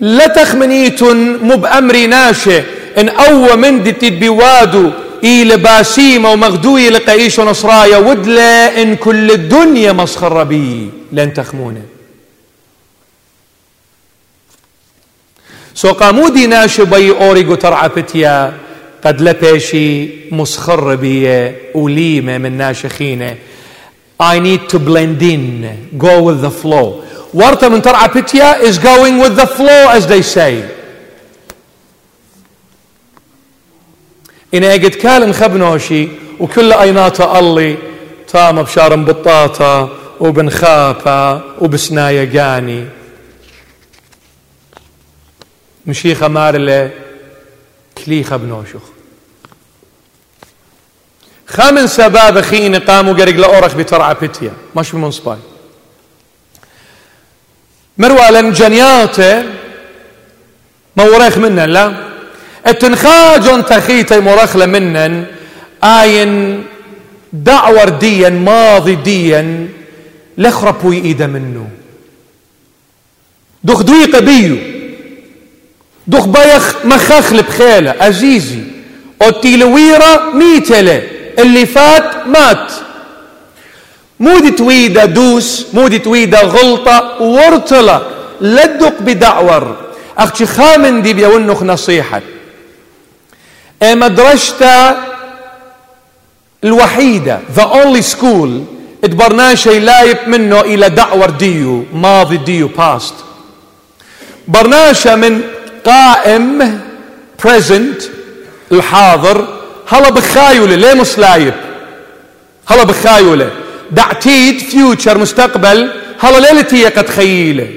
[0.00, 2.62] لا تخمنيتن مو بأمري ناشئ.
[2.98, 4.90] إن أو من دي بوادو
[5.24, 10.90] إلى باسيمة ومغدوية لقايش ونصرايا ودلا إن كل الدنيا مسخرة بي.
[11.12, 11.99] لن تخمونه.
[15.80, 18.52] سو قامودي ناشي بي أوريغو ترعى بتيا
[19.04, 23.36] قد لبيشي مسخر بي وليمة من ناشخينه
[24.20, 25.88] I need to blend in.
[25.96, 27.02] Go with the flow.
[27.34, 30.54] ورطة من ترعى بتيا is going with the flow as they say.
[34.54, 36.08] إن أجد كالن خبنوشي
[36.40, 37.76] وكل أيناته الله
[38.28, 39.90] تام بشار بطاطا
[40.20, 42.99] وبنخافة وبسنايا قاني.
[45.90, 46.90] مشيخة مارلة
[48.04, 48.82] كليخة بنوشخ.
[51.46, 55.38] خامن سباب خين قاموا قرق لأورخ بترعى بتيا مش بمنصباي
[57.98, 59.44] مروالا جنياته
[60.96, 61.94] موريخ منا لا.
[62.66, 65.26] التنخاجون تخيتي مرخلة منا
[65.84, 66.64] آين
[67.32, 69.68] دعور ديا ماضي ديا
[70.38, 71.70] لخربوا إيدا منه
[73.64, 74.18] دخ دويق
[76.10, 78.62] بيو دخ بيخ مخخل بخيلة عزيزي
[79.22, 81.02] أوتيلويرا ميتلة
[81.38, 82.72] اللي فات مات
[84.20, 88.02] مودي تويدا دوس مودي تويدا غلطة ورطلة
[88.40, 89.76] لدق بدعور
[90.18, 92.20] أختي خامن دي بيونخ نصيحة
[93.82, 94.96] إيه مدرسة
[96.64, 98.48] الوحيدة the only school
[99.04, 103.12] اتبرناشي لايب منه إلى دعور ديو ماضي ديو past
[104.48, 105.40] برناشة من
[105.86, 106.80] قائم
[107.42, 108.04] present
[108.72, 109.46] الحاضر
[109.88, 111.54] هلا بخايله ليه مش لايب
[112.68, 113.50] هلا بخايله
[113.90, 115.90] دعتيد فيوتشر مستقبل.
[116.20, 117.68] هلا ليلتي قد خيله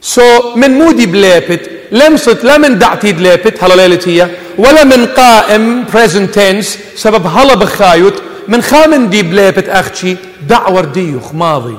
[0.00, 4.26] سو so من مودي بليبت لمست لا من دعتيد ليبت هلا ليلتي
[4.58, 8.14] ولا من قائم present tense سبب هلا بخايت
[8.48, 10.16] من خامن دي بليبت أختي
[10.48, 11.76] دعور ديوخ ماضي.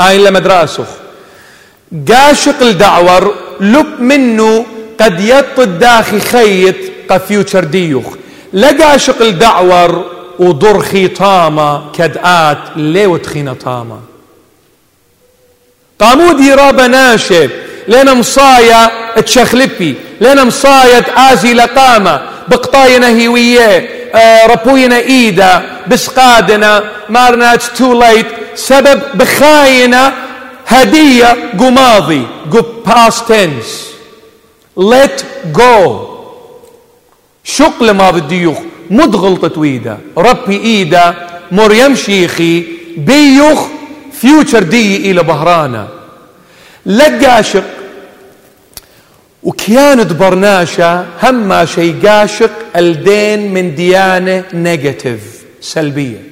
[0.00, 0.86] آين لما دراسخ
[2.08, 4.66] قاشق الدعور لب منه
[5.00, 6.74] قد يطد داخي خيط
[7.10, 8.04] قفيوتشر ديوخ.
[8.52, 10.04] لقاشق الدعور
[10.38, 13.98] وضرخي طامة كدآت ليو تخينة طامة
[15.98, 17.50] قامودي رابا ناشب
[17.88, 18.90] لنا مصايا
[19.20, 29.00] تشخلبي لنا مصايا تآزي لقامة بقطاينا هيوية آه ربوينا إيدا بسقادنا مارنا تو ليت سبب
[29.14, 30.12] بخاينا
[30.66, 32.26] هدية قماضي.
[32.52, 33.94] قو past tense.
[34.76, 36.00] Let go.
[37.44, 38.58] شق لماضي الديوخ
[38.90, 39.98] مد غلطة ويدا.
[40.18, 41.14] ربي إيدا.
[41.52, 42.64] مريم شيخي.
[42.96, 43.66] بيوخ
[44.12, 45.88] فيوتشر دي إلى بهرانا.
[46.86, 47.64] لقاشق
[49.42, 51.06] وكيانت برناشة.
[51.22, 52.50] هما شي قاشق.
[52.76, 55.20] الدين من ديانة نيجاتيف
[55.60, 56.22] سلبية.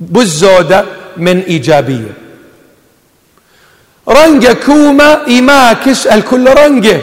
[0.00, 0.84] بالزودة
[1.16, 2.25] من إيجابية.
[4.08, 7.00] رنجة كومة إيماكس الكل رنجة.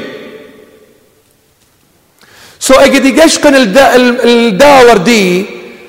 [2.59, 5.45] سو أجد يقشقن الداور دي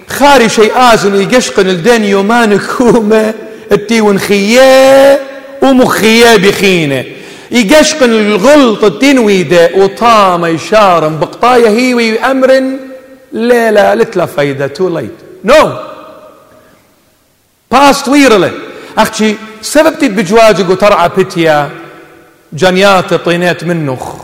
[0.09, 3.35] خاري شيء آزن يقشقن الدين يومان كومة
[3.73, 5.21] التي ونخيه
[5.63, 7.05] ومخيه بخينة.
[7.51, 12.63] يقشقن الغلط التنويدة وطام يشارم بقطايا هيوي أمر
[13.33, 15.11] ليلة لتلا فايدة تو ليت
[15.45, 15.73] نو
[17.71, 18.53] باست ويرلة.
[18.99, 21.71] أختي سبب تيد بجواجك وترعى بتيا
[22.53, 24.15] جنيات طينات منخ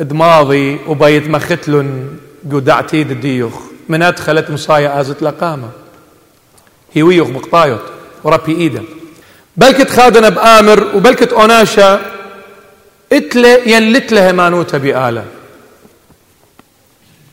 [0.00, 2.08] دماضي وبيت مختلن
[2.52, 3.60] قدعتي ديوخ.
[3.88, 5.70] من أدخلت مصايا آزت لقامة.
[6.92, 7.80] هيويخ بقطايت
[8.24, 8.82] وربي إيدا.
[9.56, 12.00] بلكت خادنا بآمر وبلكت أوناشا
[13.12, 15.24] إتلة ينلت له مانوتا بآلة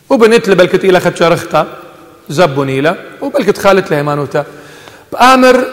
[0.09, 1.67] وبنتله بلكت إلى خد شرختا
[2.29, 4.45] زبون إلى وبلكت خالت له مانوتا
[5.11, 5.65] بآمر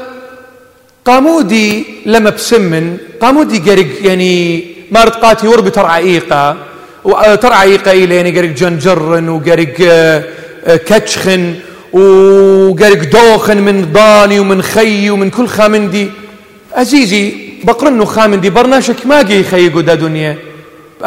[1.09, 6.57] قامودي لما بسمن قامودي قرق يعني مارت قاتي وربي ترعى إيقا
[7.05, 10.25] وترعى إيقا إليني قرق جنجرن وقرق آه،
[10.67, 11.55] آه، كتشخن
[11.93, 16.11] وقرق دوخن من ضاني ومن خي ومن كل خامندي.
[16.75, 20.37] عزيزي بقرنو خامن دي برناشك ماقي خيقو دا دنيا.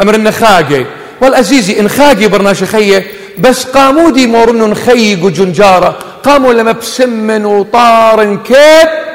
[0.01, 0.85] أمر النخاقي
[1.21, 3.05] والأزيزي إن خاقي برناش خية
[3.39, 5.99] بس قاموا دي مورنو نخيقو جنجارة.
[6.23, 9.10] قاموا لما بسمن وطارن كيف؟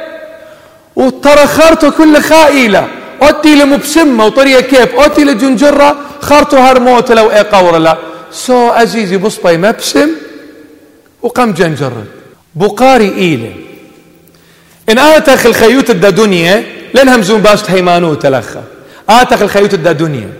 [0.96, 2.88] وترى خارتو كل خائلة.
[3.22, 7.98] أوتي لمبسمة وطريقة كيف؟ أوتي لجنجرة خارتو هرموت لو إيه قور لا
[8.32, 10.10] سو أزيزي بصبي مبسم
[11.22, 12.04] وقام جنجرة
[12.54, 13.52] بقاري إيلة.
[14.88, 18.64] إن آتخ الخيوت الدا دنيا لنهم زون باست هيمانو تلخا
[19.08, 20.32] آتخ الخيوت الدا دنيا.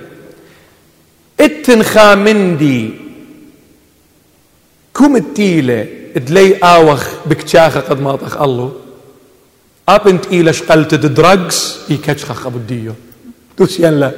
[1.40, 2.90] اتنخا مندي
[4.94, 8.72] كم التيلة دلي آوخ بكتشاخة قد ما طخ الله.
[9.88, 12.92] أبنت إيلا شقلت دراجز يكتشخ أبو الديو
[13.58, 14.12] دوس يلا.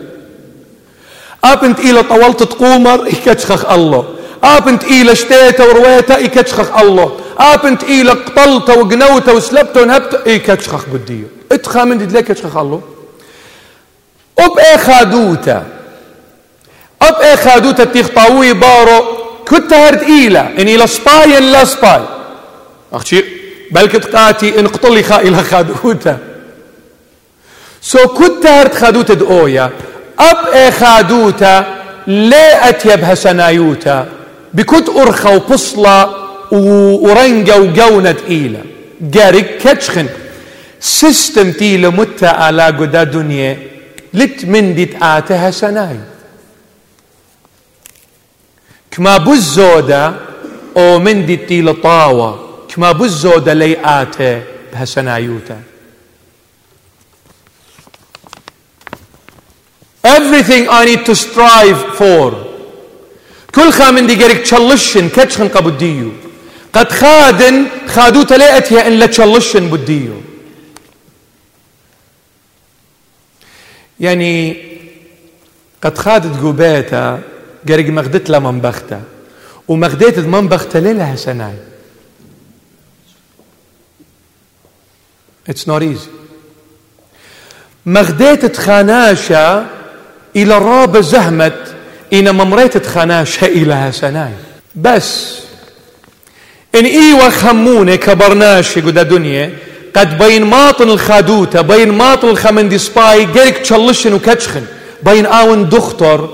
[1.45, 4.15] أبنت إيلا طولت تقومر يكتشخ الله.
[4.45, 7.21] أبنت إيلا شتيتا ورويتا يكتشخ الله.
[7.39, 12.83] أبنت إيلا قتلت وقنوت وسلبت ونهبت يكتشخ بديو اتخا من دي دليك يتشخ الله؟
[14.39, 15.67] أب خادوتا.
[17.03, 19.05] أب تيخ طاوي بارو.
[19.49, 20.41] كنت هرد إيلا.
[20.41, 22.03] إن إلى سباي لا سباي.
[22.93, 23.25] أختي
[23.71, 26.19] بل تقاتي إن قتلي خا إلى خادوتا
[27.83, 29.71] سو كنت هرد خادوتا دؤويا
[30.19, 34.09] أب إيه خادوتا لا أتيبها سنايوتا
[34.55, 38.61] بكت أرخى وبصلة ورنجة وجونة إيلا
[39.01, 40.07] جارك كتشخن.
[40.81, 43.59] سيستم تي لمتا على قدا دنيا
[44.15, 45.97] لت من دي آتها سناي
[48.91, 50.15] كما بزودة
[50.77, 52.48] أو من دي تي لطاوة
[52.79, 55.63] كما بزودة لي آته بهسنايوتا
[60.07, 62.35] everything I need to strive for.
[63.55, 66.13] كل خامن دي قريك تشلشن كتشخن قبديو
[66.73, 70.15] قد خادن خادوتا ليأتها إن لا تشلشن بديو
[74.01, 74.57] يعني
[75.83, 77.23] قد خادت قوبيتا
[77.69, 79.03] قرق مغدت لا منبختا
[79.69, 81.55] ومغديت منبختا ليلها سناي
[85.49, 86.11] It's not easy.
[87.87, 89.67] مغديت خاناشا
[90.37, 91.75] إلى راب زهمت
[92.13, 94.33] إن ممريت خاناشا إلى سناي.
[94.77, 95.39] بس
[96.75, 99.53] إن إيوة خمونة كبرناش قد دنيا
[99.95, 104.65] قد بين ماطن الخادوتة بين ماطن الخمندي سباي قرق تشلشن وكتشخن
[105.03, 106.29] بين آون دختر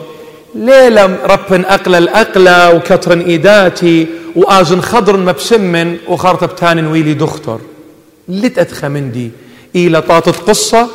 [0.55, 4.07] ليلة ربن أقل الأقلة وكترن إيداتي
[4.37, 7.61] وآزن خضر مبسمن وخرطة بتان ويلي دختر.
[8.29, 9.31] لت أتخمندي
[9.77, 10.89] إلى طاطة قصة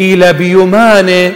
[0.00, 1.32] إلى بيومانة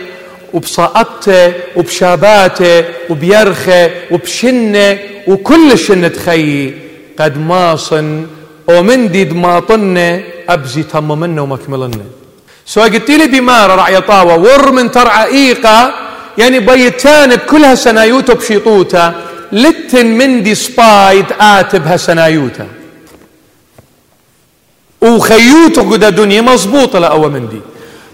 [0.53, 6.75] وبصاقته وبشاباتة وبيرخة وبشنة وكل شنة خيي
[7.19, 8.27] قد ماصن
[8.69, 12.05] ومندي دماطنه أبزي تم منه ومكملنه
[12.67, 15.95] سواء قلت لي بمارة رعي طاوة ور من ترعى إيقا
[16.39, 19.15] يعني بيتان بكلها سنايوتا بشيطوتا
[19.53, 22.67] لتن مندي سبايد آتبها سنايوتا
[25.05, 27.61] وخيوتو قد دنيا مظبوطة لأول مندي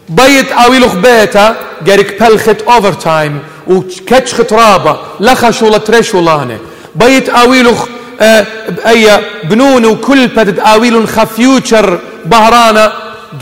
[0.09, 6.59] بيت آويلو خبيتا قارك بلخت اوفر تايم وكتش خطرابة لخش ولا تريش ولأنه
[6.95, 7.75] بيت آويلو
[8.21, 8.47] آه
[8.87, 12.93] أي بنون وكل بدت آويلو خفيوتشر بهرانا.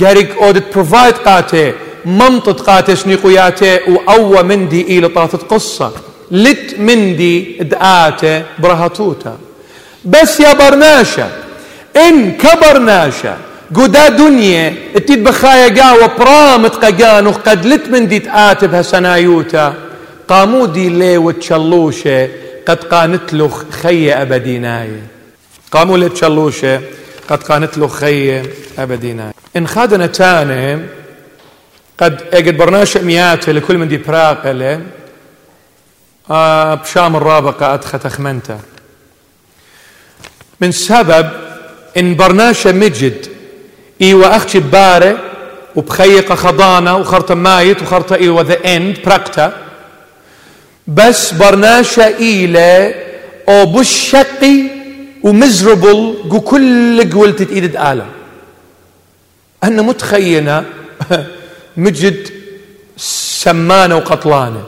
[0.00, 1.72] قارك أودت بروفايد قاتي
[2.04, 5.92] منطت قاتي سنيقوياتي وأوى مندي إلى طاطة قصة.
[6.30, 9.36] لت مندي دآتي برهاتوتا.
[10.04, 11.28] بس يا برناشا
[11.96, 13.36] إن كبرناشا
[13.74, 19.74] قدا دنيا اتيت بخايا قاوة برامت قاقانو قد لت من دي تآتبها سنايوتا
[20.28, 22.28] قامودي لي وتشلوشة
[22.68, 23.48] قد قانت له
[23.82, 24.90] خي أبديناي
[25.72, 26.80] قاموا لي تشلوشة
[27.28, 28.42] قد قانت له خي
[28.78, 30.78] أبديناي إن خادنا تاني
[31.98, 34.80] قد اجد برناش ميات لكل من دي براقلة
[36.30, 38.58] آه بشام الرابقة أدخت أخمنته
[40.60, 41.30] من سبب
[41.98, 43.26] إن برناشة مجد.
[44.02, 45.18] إيوة أختي بارة
[45.76, 49.52] وبخيقة خضانة وخرطة مايت وخرطة إيوة ذا إند براكتا
[50.86, 52.94] بس برناشة إيلة
[53.48, 54.62] أو بش شقي
[55.22, 58.06] ومزربل جو كل قولت إيد آلة.
[59.64, 60.64] أنا متخينة
[61.76, 62.28] مجد
[62.96, 64.62] سمانة وقطلانة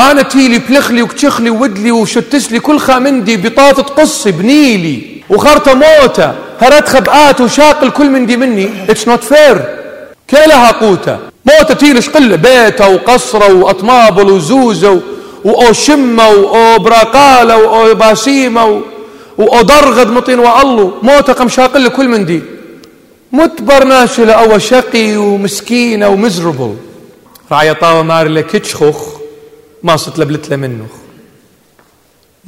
[0.00, 7.40] أنا تيلي بلخلي وكتخلي ودلي وشتسلي كل خامندي بطاطة قصي بنيلي وخرطة موتة هرت خبآت
[7.40, 8.70] وشاق الكل من دي مني.
[8.88, 9.78] اتس نوت فير
[10.30, 11.18] كلها قوتة.
[11.46, 15.00] موتة تيلش قلة بيتة وقصرة وأطمابل وزوزة
[15.44, 18.80] وأوشمة وأوبراقالة وأوباسيمة
[19.38, 22.42] وأضرغد مطين والله موتة قم شاقل كل من دي
[23.32, 26.74] مت برناشلة أو شقي ومسكينة ومزربل.
[27.52, 29.19] رعية طاوة مار لكتشخخ
[29.82, 30.86] ما صت لبلت منه.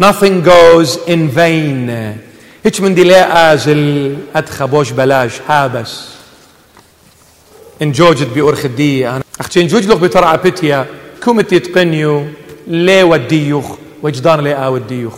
[0.02, 1.90] Nothing goes in vain.
[2.64, 6.08] هيك من دي لا ازل أدخى بوش بلاش حابس.
[7.82, 10.86] إن جوجت بأرخ الدي أنا أختي إن جوج لغ بترعى بتيا
[11.24, 12.26] كومتي تقنيو
[12.66, 15.14] لي وديوخ وجدان لي أو الديوخ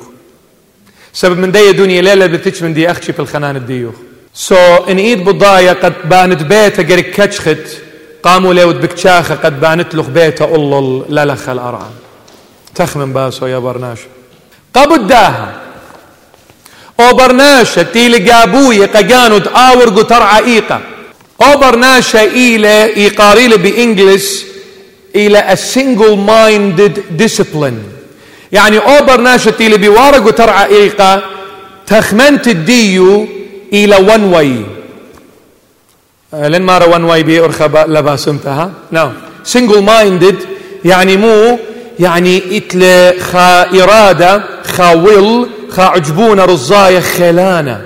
[1.12, 3.94] سبب من دي دنيا ليلة بتش من دي اخشي في الخنان الديوخ
[4.34, 7.82] سو so, إن إيد بضايا قد بانت بيتا قريك كتشخت.
[8.24, 11.90] قاموا لي بكتشاخة قد بانت لخ بيتا الله لا لخ الارعى
[12.74, 13.98] تخمن باسو يا برناش
[14.74, 15.60] قبداها
[17.00, 20.80] أو برناشا تيلي قابوية قجانو تآور قطر إيقا.
[21.42, 24.44] أو برناشا إلى إيقاريلة بإنجلس
[25.16, 27.82] إلى a single minded discipline.
[28.52, 31.22] يعني أو برناشا تيلي بوارا قطر إيقا
[31.86, 33.28] تخمنت الديو
[33.72, 34.73] إلى one way.
[36.42, 39.08] لن مارا one way بي أرخى لباسمتها no
[39.52, 40.36] single minded
[40.84, 41.58] يعني مو
[42.00, 47.80] يعني إتل خا إرادة خا ويل خا عجبونا رزايا خلانا.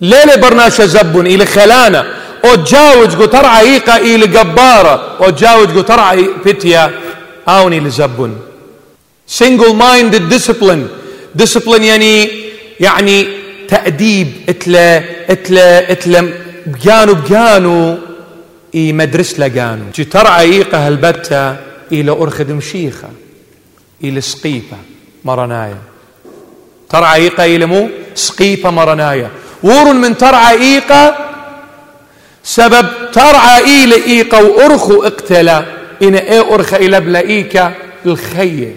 [0.00, 2.06] ليلة برناشا زبون إلى خلانا.
[2.44, 5.16] أو تجاوج قطر عيقة إلى قبارة.
[5.20, 6.90] أو تجاوج قطر فتيا
[7.48, 8.38] آوني لزبون
[9.38, 10.84] single minded discipline.
[11.42, 12.30] Discipline يعني
[12.80, 15.02] يعني تأديب اتلا
[15.32, 16.28] اتلا اتلا
[16.66, 17.98] بجانو بجانو
[18.74, 21.56] إي مدرس لقانو جي ترعى عيقة هالبتة
[21.92, 23.08] إلى أرخد مشيخة
[24.04, 24.76] إلى سقيفة
[25.24, 25.78] مرنايا
[26.90, 29.30] ترعى إيقا إلى مو؟ سقيفة مرنايا
[29.62, 31.16] ور من ترعى إيقا
[32.44, 35.64] سبب ترعى إلى إيقا وأرخو اقتلا.
[36.02, 37.74] إن إيه أرخ إلى بلايكا
[38.06, 38.76] الخية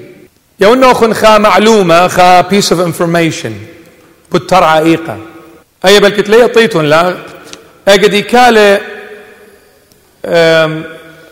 [0.60, 3.76] يا أخن خا معلومة خا piece of information.
[4.32, 5.19] ترعى إيقا
[5.86, 7.17] أي بل لي طيتون لا
[7.88, 8.82] أجد إكالة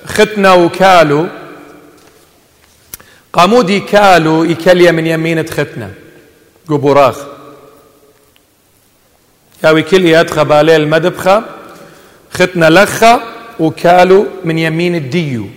[0.05, 1.27] ختنا وكالو.
[3.33, 5.91] قامودي كالو يكليا من يمينة ختنا
[6.69, 7.17] قبوراخ.
[9.63, 11.43] ياوي كليا بالي المدبخة
[12.33, 13.21] ختنا لخة
[13.59, 15.47] وكالو من يمين الديو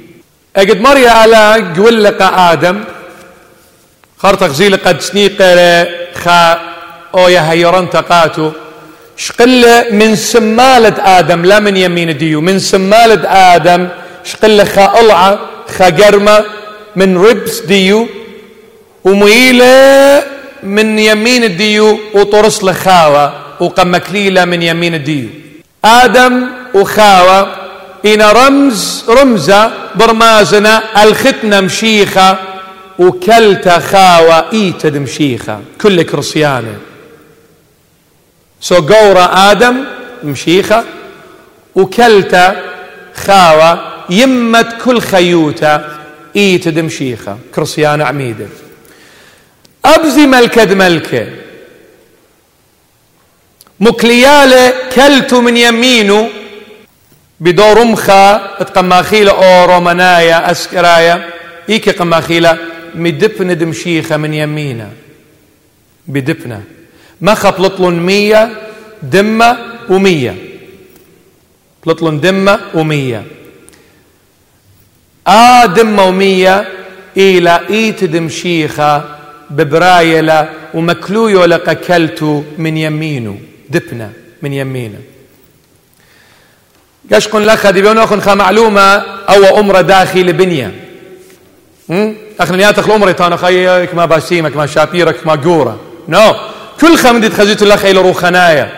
[0.57, 2.85] أجد مريا على قولق آدم.
[4.19, 5.43] خرطق زيل قد سنيق
[6.15, 6.61] خا
[7.15, 8.51] أو يا هيران تقاتو.
[9.17, 13.89] شقل من سمالة آدم لا من يمين الديو من سمالة آدم
[14.25, 15.39] شقل خا ألعى
[15.79, 16.45] خا قرمة
[16.97, 18.09] من ربس ديو
[19.05, 20.23] وميلة
[20.63, 25.29] من يمين الديو وطرس لخاوة وقمكليلة من يمين الديو
[25.85, 27.49] آدم وخاوة
[28.07, 32.37] إن رمز رمزة برمازنا الختنة مشيخة
[32.99, 36.88] وكلتا خاوة إيتد مشيخة كل كرسيانة.
[38.61, 39.85] سو قورة آدم
[40.25, 40.85] مشيخة
[41.75, 42.63] وكلتا
[43.15, 43.81] خاوة
[44.11, 45.81] يمت كل خيوتة
[46.37, 48.47] إيتد مشيخة كرسيانة عميدة.
[49.85, 51.27] أبزي ملكد ملكة.
[53.81, 56.31] مكليالة كلتو من يمينه
[57.41, 61.31] بدور مخا تقماخيلة أو رومانايا أسكرايا.
[61.69, 62.59] إيكي قماخيلة
[62.95, 64.93] مدبنة دمشيخة من يمينة.
[66.07, 66.63] بدبنة.
[67.21, 68.51] مخا بلطلن مية
[69.03, 69.59] دمة
[69.91, 70.37] ومية.
[71.87, 73.25] بلطلن دمة ومية.
[75.27, 76.69] آ دمة ومية
[77.17, 79.05] إلى إيت دمشيخة
[79.51, 83.39] ببرايلة ومكلويو لقكلتو من يمينه
[83.71, 84.13] دبنة
[84.43, 84.99] من يمينة.
[87.13, 88.97] قشقن لك دي بيونو خا معلومة
[89.29, 90.75] أو أمر داخل بنية.
[92.41, 96.33] أخنيات أخل أمري تانا خيك ما باسيمك ما شابيرك ما قورة نو.
[96.33, 96.58] no.
[96.81, 98.73] كل خمدت خزيت لك إلى روخنايا.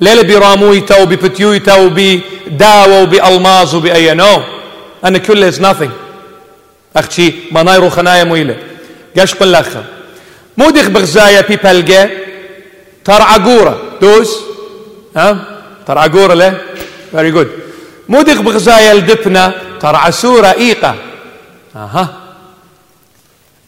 [0.00, 4.42] ليلة برامويتا وببتيويتا وبداوة وبألماظ وبأي نو.
[5.04, 5.90] أنا كل is nothing.
[6.96, 8.56] أختي ما ناي روخنايا مويلة.
[9.18, 9.84] قشقن لك
[10.56, 12.10] مودخ بغزايا بي بلقى
[13.04, 14.38] ترعى قورة دوس.
[15.16, 15.44] ها؟
[15.86, 16.60] ترعى قورة له
[17.10, 17.50] فيري جود
[18.08, 20.94] مودق بغزايا الدبنة ترعى سورة إيقة.
[21.76, 22.08] أها.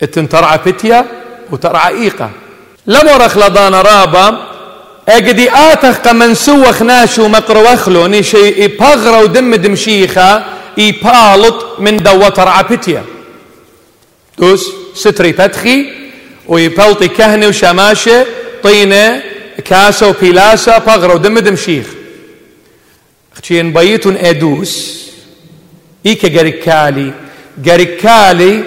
[0.02, 1.06] إتن ترعى بتيا
[1.50, 2.30] وترعى إيقة
[2.88, 4.46] لمرخ لضان رابا
[5.08, 10.44] اجدي آتخ قمن سوخ ناشو مقروخلو نشي إبغرا ودم دمشيخة
[10.78, 13.04] إيبالط من دو ترعى بتيا
[14.38, 15.86] دوس ستري فتخي
[16.48, 18.26] ويبلطي كهنة وشماشة
[18.62, 19.22] طينة
[19.64, 21.86] كاسة وبيلاسة بغرا ودم دمشيخ
[23.34, 24.98] ختين بيتون ادوس
[26.06, 27.12] ايكا جريكالي
[27.58, 28.64] جريكالي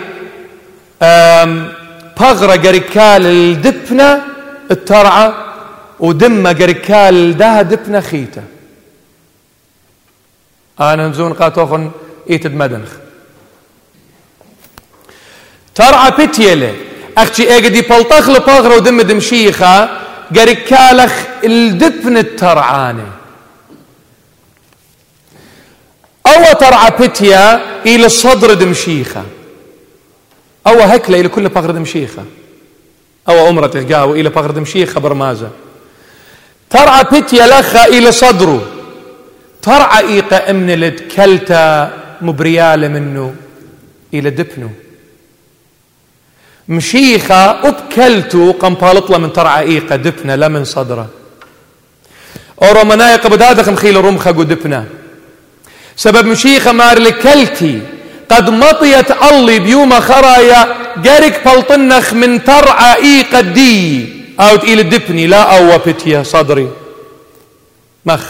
[2.19, 4.23] بغرة جريكال الدبنة
[4.71, 5.53] الترعة
[5.99, 8.43] ودمة جريكال ده دبنة خيتة.
[10.79, 11.91] أنا نزون قاتوخن
[12.29, 12.89] إيتد مدنخ.
[15.75, 16.75] ترعى بتيلة
[17.17, 19.89] أختي اجدي بلطخ لبغرة ودم دمشيخة
[20.31, 23.11] جريكالخ الدبنة الترعانة.
[26.27, 29.23] أو ترعى بتيا إلى صدر دمشيخة.
[30.67, 32.25] أو هكلة إلى كل بغر دمشيخة
[33.29, 35.49] أو أمرة تلقاه إلى بغر دمشيخة برمازة.
[36.69, 38.67] ترعى بتيا لخا إلى صدره
[39.61, 43.35] ترعى إيقا أمنلد كلتا مبريالة منه
[44.13, 44.71] إلى دفنه
[46.67, 51.09] مشيخة أبكلتو قنبالطلة من ترعى إيقا دفنه لا من صدرة.
[52.63, 54.85] أو رومنايا قبدادخ مخيل رمخة قد دفنه
[55.95, 57.81] سبب مشيخة مار لكلتي
[58.31, 64.09] قد مطيت الله بيوم خرايا جارك بلطنخ من ترعى إي قدي.
[64.39, 66.69] أو تقيل الدبني لا أو بتيا صدري.
[68.05, 68.23] مخ.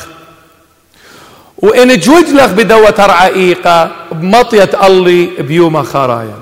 [1.58, 6.40] وإن جوج لك بدوة ترعى إيقا بمطيت الله بيوم خرايا.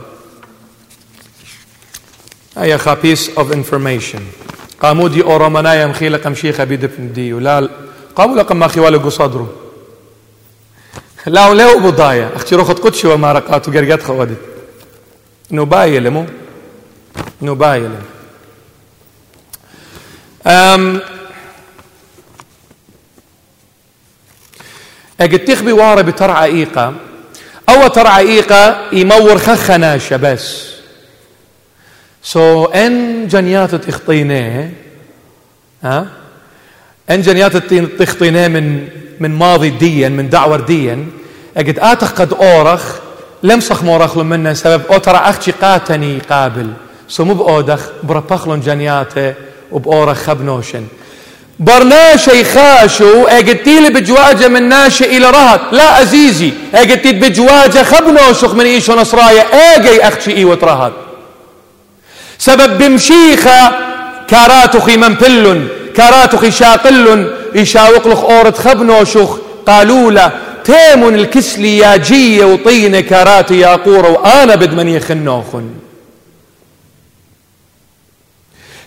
[2.58, 4.20] أي خابيس اوف انفورميشن
[4.82, 7.70] قامودي اورمنايا مخيلة مشيخة بدفن دي ولا
[8.16, 9.54] قاموا لكم ما خوالقوا صدره
[11.26, 14.38] لا لا بضايا أختي روخت قدشي وما رقات وقرقات خوادت
[15.52, 16.26] نبايل مو؟
[17.42, 17.92] نبايل
[20.48, 21.02] أم
[25.20, 26.96] اجد تخبي وارا بترعى إيقا.
[27.70, 30.70] أو ترعى إيقا يمور خخناشة بس
[32.24, 34.70] سو so, أن جنيات تخطيناه
[35.84, 36.08] ها؟
[37.10, 37.58] أن جنيات
[38.02, 38.88] تخطيناه من
[39.20, 41.06] من ماضي ديا من دعوة ديا.
[41.58, 42.82] اجد اتخ قد أورخ
[43.44, 44.82] لمسخ مورخ منا سبب.
[44.92, 46.68] أو ترى أختي قاتني قابل.
[47.10, 49.34] سمو بأودخ بربخلون جنياته
[49.72, 50.84] وبأورخ خبنوشن.
[51.60, 55.62] برناشي خاشو اجتيل بجواجة من ناشئ إلى رهط.
[55.72, 59.44] لا أزيزي اجتيل بجواجة خبنوشخ من إيشو نصرايا.
[59.76, 60.92] أجي اختشي اي وترهط
[62.38, 63.72] سبب بمشيخة
[64.28, 69.38] كاراتخي منبل كاراتخي شاقل يشاوق لخ اورت خبنوشخ
[69.68, 70.32] قالوا له
[70.66, 75.70] تيمون الكسلي يا جية وطينة كاراتي يا قورة وأنا بدمن يخنوخن.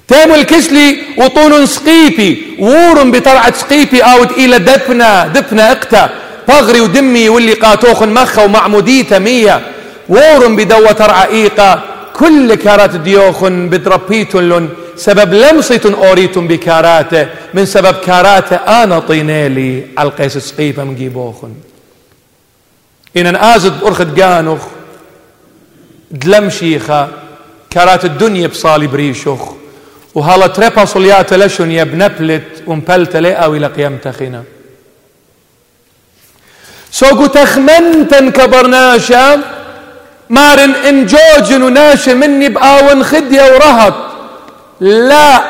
[0.08, 6.10] تيم الكسلي وطون سقيبي وورم بطلعة سقيبي أود إلى دفنة دفنة أقتا
[6.48, 9.60] بغري ودمي واللي قاتوخن مخة ومعموديته مية
[10.08, 11.82] وورم بدوة رعائيقة
[12.16, 20.84] كل كارات ديوخن بدربيتن سبب لمصيتن أوريتن بكاراتة من سبب كاراتة أنا طينيلي القيس سقيبة
[20.84, 21.54] من جيبوخن.
[23.16, 24.62] إن آزد بأرخد قانوخ
[26.10, 27.08] دلم شيخة
[27.70, 29.52] كارات الدنيا بصالي بريشوخ.
[30.14, 34.42] وهلا تريبا صليات لشون يبنبلت ومبلت لأوي لقيمت خينا
[36.90, 39.40] سوقو تخمنتن كبرناشا
[40.30, 44.11] مارن إن جوجن وناش مني بآون خدية ورهط.
[44.82, 45.42] لا.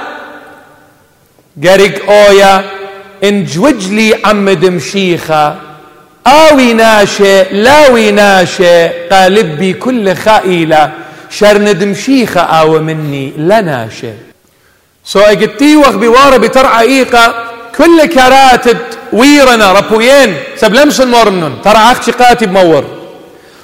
[1.64, 2.64] قرق أويا
[3.24, 5.56] إن جوجلي عمد مشيخة.
[6.26, 10.90] آوي ناشي لاوي ناشي قالبي كل خائلة.
[11.30, 14.12] شرند مشيخة آوى مني لا ناشي.
[15.04, 17.34] سو اجتي وخ بوارا بترعى ايقا
[17.78, 18.78] كل كراتب
[19.12, 20.36] ويرنا ربوين.
[20.56, 22.84] سبلمس المورنن ترى أختي قاتب مور.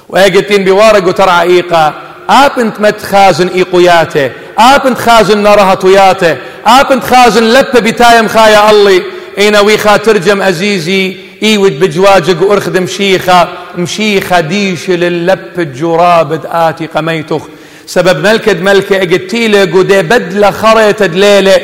[0.09, 1.93] واجتين بوارق وترعى ايقا
[2.29, 9.01] آبنت مت خازن ايقوياته آبنت خازن نرها طياته آبنت خازن لب بتايم خايا الله.
[9.37, 17.41] إينا ويخا ترجم عزيزي ايود بجواجق وارخد مشيخة مشيخة ديش لللب الجرابد آتي قميتخ.
[17.85, 21.57] سبب ملكد ملكة اجتيلة قدي بدلة خريت دليلة.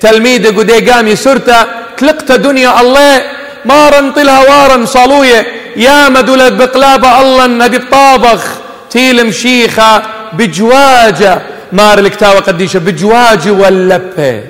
[0.00, 1.66] تلميذ قدي قامي سرتا
[1.98, 3.22] تلقت دنيا الله
[3.64, 5.46] مارن طلها وارن صالوية
[5.76, 8.61] يا مدولة بقلابة الله النبي الطابخ
[8.92, 11.42] تيل مشيخة بجواجة.
[11.72, 14.44] مار الكتاوة قديشة بجواجة واللبة.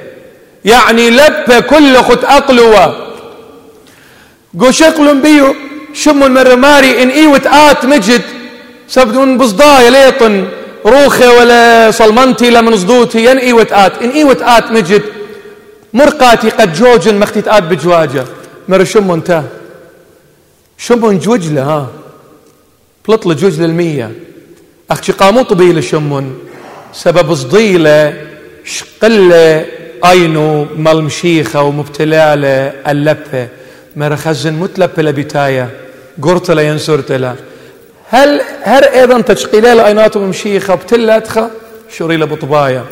[0.64, 3.12] يعني لبة كل خت أقلوة.
[4.60, 5.54] قو شقل بيو
[5.94, 8.22] شم المرماري إن إيوت آت مجد.
[8.88, 10.48] سبدون بصدايا ليطن.
[10.86, 14.02] روخة ولا صلمنتي لا من صدوتي ين إيوت آت.
[14.02, 15.02] إن إيوت آت مجد.
[15.94, 18.24] مرقاتي قد جوجن مختيت آت بجواجة.
[18.68, 19.42] مر شمون انت.
[20.78, 21.86] شمون جوجلة ها.
[23.08, 24.10] بلطل جوجلة المية.
[24.92, 26.38] أختي قامو طبيلة شمون.
[26.92, 28.14] سبب صديلة
[28.64, 29.64] شقلة
[30.04, 33.48] أينو ملمشيخة ومبتلالة اللبة
[33.96, 35.70] مرخزن متلبة لبتاية
[36.22, 37.36] قرطلة ينسرتلة
[38.08, 41.50] هل هر أيضا تشقيلي لأيناتو مشيخة بتلاتخة؟
[41.96, 42.84] شوري بطبايا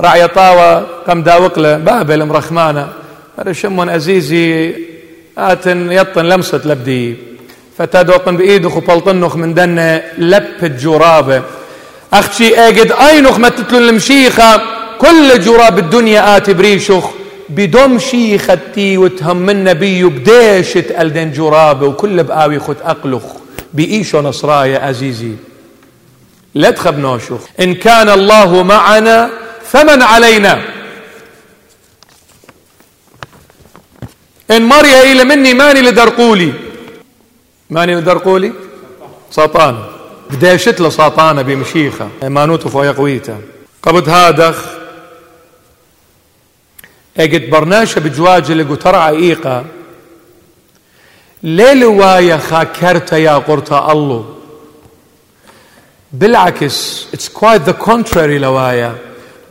[0.00, 2.88] رعي طاوة قم داوق بابل مرخمانة
[3.38, 4.74] هذا شمون أزيزي
[5.38, 7.16] آتن يطن لمسة لبدي
[7.80, 11.42] فتدوقن بإيدخ وبلطنخ من دن لب الجرابة
[12.12, 14.60] أختي أجد أينخ ما تتلون المشيخة.
[14.98, 17.10] كل جراب الدنيا آتي بريشخ
[17.48, 23.22] بدم شيختي وتهم من نبي بديشة ألدن جرابة وكل بقاوي خت أقلخ
[23.74, 25.32] بإيشو نصرايا أزيزي.
[26.54, 29.30] لا تخب نوشوخ إن كان الله معنا
[29.64, 30.62] فمن علينا.
[34.50, 36.69] إن مريا إلى مني ماني لدرقولي.
[37.70, 38.52] ماني لدرقولي
[39.30, 39.84] سطان
[40.30, 43.36] بديشت له سطانة بمشيخة مانوتو فوق قويته.
[43.82, 44.64] قبض هادخ.
[47.16, 49.64] اجد برناشة بجواج اللي ترعى ايقا
[51.42, 54.34] ليه لوايا خاكرتا يا قرطة الله.
[56.12, 58.94] بالعكس it's quite the contrary لوايا.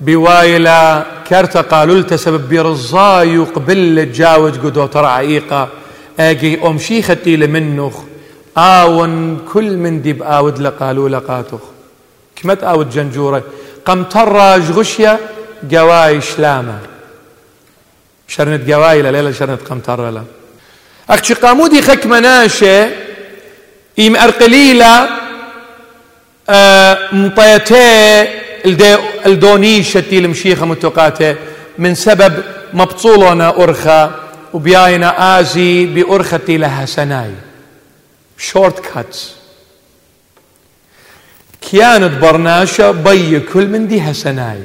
[0.01, 5.70] بوايلا كرتا قالوا سبب برزاي وقبل تجاوج قدو ترى عيقة.
[6.20, 6.78] أجي أم
[8.57, 11.59] آون كل من دي بآود لقالوا لقاتخ
[12.35, 13.43] كمت آود جنجورة.
[13.85, 15.19] قم تراج غشية
[15.71, 16.79] قواي شلامة.
[18.27, 20.23] شرنت قواي ليلة شرنت قم ترى له
[21.09, 22.89] أختي قامودي خك مناشة.
[23.99, 25.09] إيم أرقليلة
[26.49, 28.27] آه مطيتي
[29.25, 31.35] الدونيشة تي المشيخة متوقاتة.
[31.77, 32.43] من سبب
[32.73, 34.11] مبطولنا أرخى
[34.53, 37.31] وبياينا آزي بأرختي لها سناي.
[38.39, 39.35] شورت كاتس
[41.61, 44.59] كيانت برناشة بي كل من ديها سناي.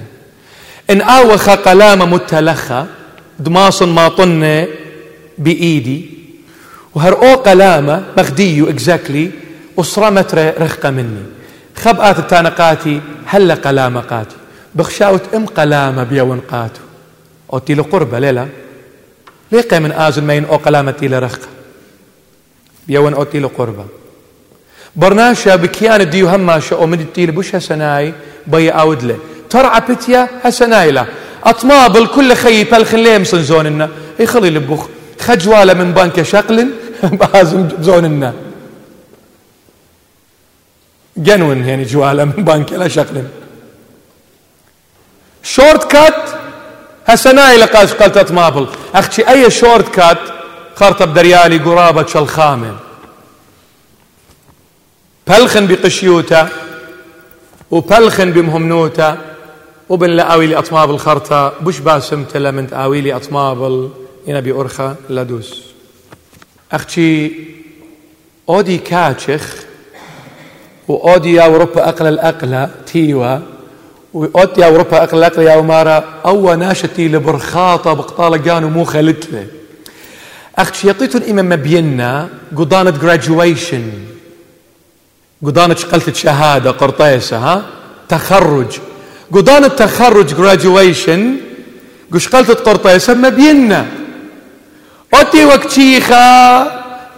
[0.91, 2.87] إن آوخ قلامة متلخة
[3.39, 4.67] دماصن ما طن
[5.39, 6.11] بإيدي.
[6.95, 9.31] وهر أو قلامة مخديو اكزاكتلي
[9.77, 11.23] وصرمت رخقة مني.
[11.77, 14.37] خبأت التانقاتي هلا قلامة قاتي.
[14.75, 16.81] بخشاوت إم قلامة بيون قاتو.
[17.53, 18.49] اوتي له قربة ليلة
[19.53, 21.39] ليقى من آزن مين أو قلامتي لرخ
[22.89, 23.87] بيون أوتي لقربة.
[24.97, 28.15] برناشا بكيان ديو هماشا أو من التيل بوش هسناي
[28.47, 29.19] بي أودله
[29.51, 31.07] ترعى بتيا هسناي له
[31.45, 33.89] أطمابل كل خي بلخ ليم زوننا.
[34.21, 34.89] يخلي لبخ
[35.21, 36.69] خجوالة من بنك شقل
[37.21, 38.35] بازم زوننا.
[41.17, 43.25] جنون يعني جواله من بنك لا شقل
[45.43, 46.15] شورت كات
[47.07, 49.51] هسناي لقاش قلت أطمابل أختي أي
[50.79, 52.77] شورت كات خرطب دريالي قرابة شلخامة
[55.27, 56.49] بلخن بقشيوتا
[57.71, 59.19] وبلخن بمهمنوتا
[59.89, 63.91] وبن لآويلي أطماب الخرطة بش باسم تلمنت آويلي أطماب
[64.27, 65.63] ينبي أرخا لدوس.
[66.73, 67.33] أختي
[68.49, 69.55] أودي كاتشخ
[70.91, 73.39] أوروبا أقل الأقلة تيوا
[74.15, 79.47] وأودي يا أوروبا أقل الأقلة يا أمارة أو ناشتي لبرخاطة بقطالة جانو مو خلتله
[80.59, 83.85] أختي يطيتون إما مبينا قضانة graduation.
[85.45, 87.63] قضانة قلت شهادة قرطيسة ها؟
[88.09, 88.79] تخرج.
[89.33, 91.21] قضان التخرج graduation.
[92.13, 93.87] قش قلت قرطيسة؟ مبينا
[95.15, 96.63] أوتي وكتيخا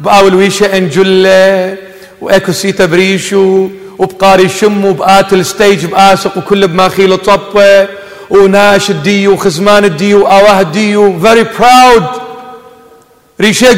[0.00, 1.76] بأول ويشة أنجلة
[2.20, 3.68] وأكو سيتا بريشو
[3.98, 7.88] وبقاري شم وبآت الستيج بآسق وكل بماخيل طبة
[8.30, 11.20] وناش الديو وخزمان الديو وآواه الديو.
[11.20, 12.25] Very proud.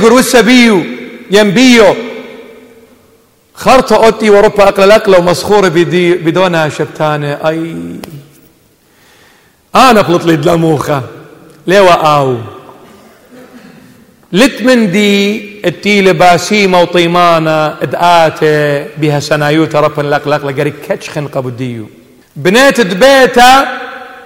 [0.02, 0.82] قروسة بيو
[1.30, 1.96] ينبيو
[3.54, 5.68] خرطة أوتي وربا أقل الأقل ومسخورة
[6.24, 7.74] بدونها شبتانة أي.
[9.74, 11.02] أنا قلت لي دلموخة
[11.66, 12.36] ليوا آو.
[14.32, 21.88] لتمن دي التيلة باسيمة وطيمانة ادآتة بها سنايوتا ربا الأقل الأقل قري كتشخن قبو ديو
[22.36, 23.78] بنيت دبيتا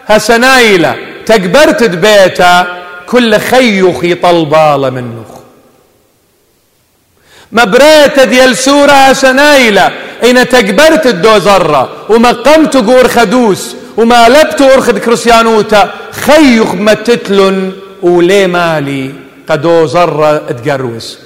[0.06, 2.81] هسنايلة تكبرت دبيتا
[3.12, 5.24] كل خيخ يطلبالة منه
[7.52, 9.92] مبريت ديال سورة سنايلة
[10.24, 19.10] إن تكبرت الدوزرة ومقمت قور خدوس وما لبت أرخد كريستيانوتا خيخ متتلن ولي مالي
[19.48, 21.18] قدو زرة تقروس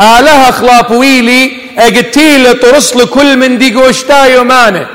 [0.00, 4.86] آلها خلاف ويلي أقتيل ترسل كل من دي قوشتاي ومانه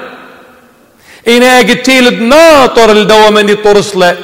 [1.28, 4.18] إن أقتيل ناطر الدوا من دي ترسله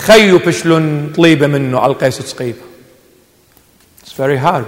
[0.00, 2.58] خيو بشلون طليبة منه على القيس تسقيبه
[4.02, 4.66] It's very hard.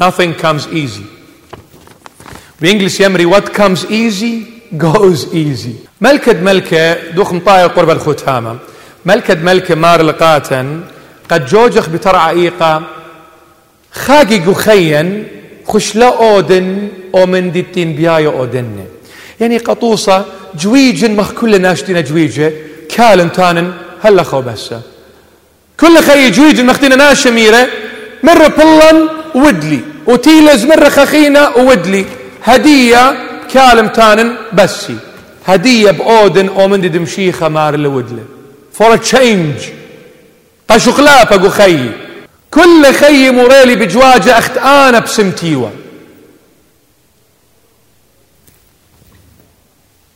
[0.00, 1.06] Nothing comes easy.
[2.60, 4.46] بإنجلش يمري what comes easy
[4.78, 5.88] goes easy.
[6.00, 8.58] ملكد ملكة دوخ مطايا قرب الختامة
[9.06, 10.80] ملكد ملكة مار لقاتن.
[11.28, 12.82] قد جوجخ بترعى إيقا
[13.92, 15.24] خاقي قخيا.
[15.66, 16.88] خش لا أودن.
[17.14, 18.86] أو من ديتين بيايا أودن
[19.40, 22.52] يعني قطوصة جويجن مخ كل ناشتين جويجة.
[22.96, 23.85] كالن تانن.
[24.02, 24.80] هلا خو بسه
[25.80, 27.68] كل خي جويجن مختين ناس شميرة
[28.22, 32.04] مرة بلن ودلي وتيلز مرة خخينة ودلي.
[32.42, 34.96] هدية كالم تانن بسي
[35.46, 38.24] هدية بأودن أو من دمشيخة مار لودلة.
[38.72, 39.56] فور تشينج
[40.70, 41.90] قشو خلافة خي.
[42.50, 45.72] كل خي موريلي بجواجة أخت أنا بسمتيوة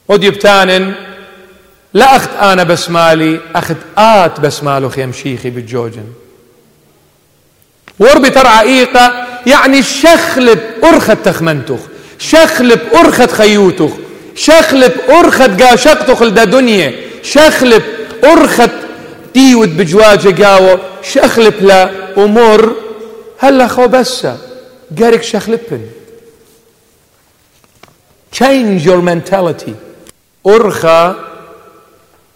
[0.09, 0.95] ودي بتانن
[1.95, 6.05] لا أخت أنا بسمالي أخت آت بسمالو خيم شيخي بالجوجن.
[7.99, 11.79] وربي ترعى إيقة يعني شخلب أرخت تخمنتخ
[12.19, 13.91] شخلب أرخت خيوتخ
[14.35, 17.83] شخلب أرخت قاشقتخ لدا دنيا شخلب
[18.25, 18.71] أرخت
[19.35, 22.77] ديود بجواجة قاوة شخلب لا أمور
[23.39, 24.39] هلا خو بسا
[25.01, 25.81] قارك شخلبن.
[28.35, 29.73] Change your mentality.
[30.47, 31.15] أرخى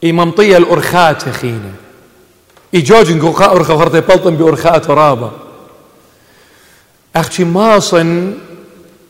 [0.05, 1.72] إمامطية الأرخات خينا
[2.74, 5.32] إيجوجن قوقا أرخى وخرطي بلطن بأرخات رابا
[7.16, 8.32] أختي ماصن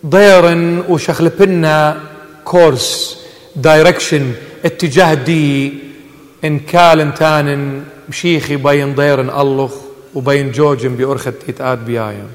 [0.06, 2.00] ضيرن وشخلبنا
[2.44, 3.18] كورس
[3.56, 4.32] دايركشن
[4.64, 5.74] اتجاه دي
[6.44, 9.70] إن كالن تانن مشيخي بين ضيرن الله
[10.14, 12.26] وبين جوجن بأرخة تيتآت بيايا.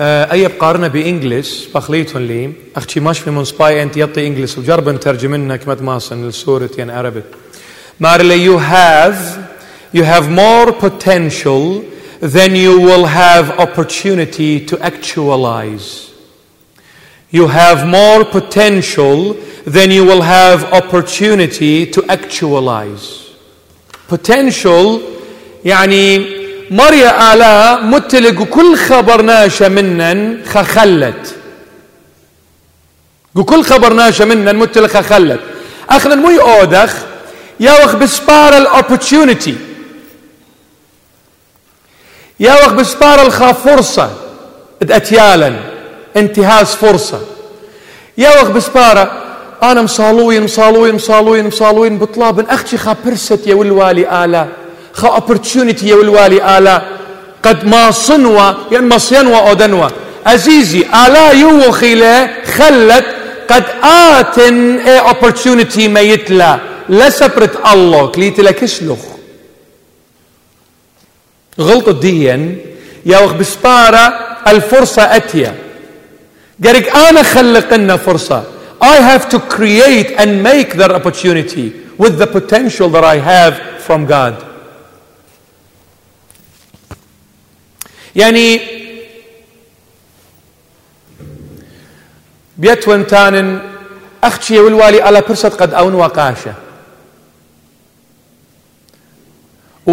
[0.00, 4.88] آه أي بقارنة بإنجلس بخليتهم لي أختي ماش في من سباي أنت يطي إنجلس وجرب
[4.88, 7.22] نترجمنا كما ماصن لسورة يعني عربي.
[7.99, 9.15] مارلي you have
[9.93, 11.83] you have more potential
[12.21, 16.11] then you will have opportunity to actualize.
[17.29, 19.33] You have more potential
[19.65, 23.31] then you will have opportunity to actualize.
[24.07, 25.01] Potential
[25.65, 26.25] يعني
[26.71, 31.35] مريا آلاء متلق كل خبر ناشا منن خخلت
[33.45, 35.39] كل خبر ناشا منن متلق خخلت
[35.89, 37.08] أخنا مو يودخ
[37.60, 38.54] يا وخ بسبار
[42.40, 44.10] يا وقت بسبار الخا فرصة.
[44.82, 45.52] اتيالا
[46.16, 47.20] انتهاز فرصة.
[48.28, 49.12] وقت بسبارة
[49.62, 54.46] أنا مصالوين مصالوين مصالوين مصالوين بطلاب أختي خا برست يا والوالي آلا
[54.92, 56.82] خا opportunity يا والوالي آلا
[57.42, 59.90] قد ما صنوة ين ما صينوة أودنوة
[60.26, 63.04] عزيزي آلا يوخيلة خلت
[63.50, 68.98] قد آتن اي opportunity ما يتلا لسبرت الله كليت لك اسلخ
[71.60, 72.56] غلطة ديا
[73.06, 74.04] يا وقت بسبارة
[74.46, 75.54] الفرصة أتيا.
[76.64, 78.44] قالك أنا خلق لنا فرصة.
[78.82, 83.54] I have to create and make that opportunity with the potential that I have
[83.86, 84.34] from God.
[88.16, 88.60] يعني
[92.58, 93.62] بيت وانتان
[94.24, 96.69] أختي والوالي على برسة قد أون وقاشة.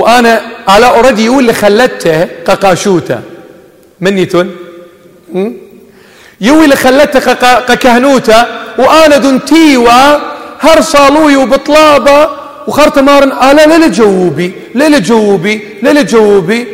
[0.01, 3.19] وأنا على أوريدي يقول اللي خلته ققاشوته
[4.01, 4.51] منيتون
[6.41, 8.45] يوي اللي خلته قكهنوته
[8.77, 10.17] وأنا دنتيوا
[10.59, 12.29] هر صالوي وبطلابة
[12.67, 16.67] وخرت مارن على لا جوبي لا جوبي لا جوبي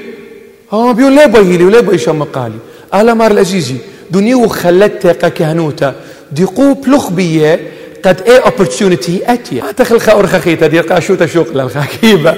[0.74, 2.56] ها بيقول ليه بيهلي ولا بيش مقالي
[2.94, 3.76] على مار العزيزي
[4.12, 5.08] دنيو خلت
[5.38, 5.96] كهنوتا
[6.32, 7.60] ديقو بلخبية
[8.06, 12.36] قد إيه opportunity اتيا تخل خاور خخيتا دي قاشوتا شوق للخاكيبة.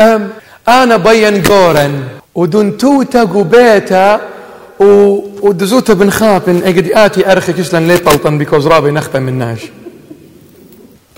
[0.00, 0.28] أم
[0.68, 2.02] آنا بين جورن
[2.34, 4.20] ودنتوتا قبيتا
[4.80, 9.60] ودزوتا بن خابن اجد آتي أرخي كسلن لي طلطن بيكوز رابي نخبة من ناش.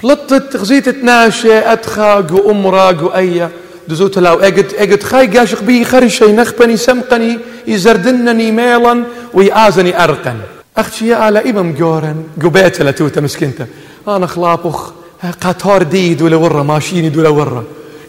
[0.02, 3.50] بلطت غزيت تناشي ادخاق وامراق وايه
[3.88, 9.04] دزوت لاو اجد اجد خاي قاشق بي خرشي نخبني سمقني يزردنني ميلا
[9.34, 10.36] ويآزني أرقا
[10.76, 13.66] أختي يا آلا إمام جورن قبيت لتوتا مسكنتا
[14.08, 14.92] أنا خلاطخ
[15.40, 17.64] قطار ديد ولا ورا ماشيني دولا ورا.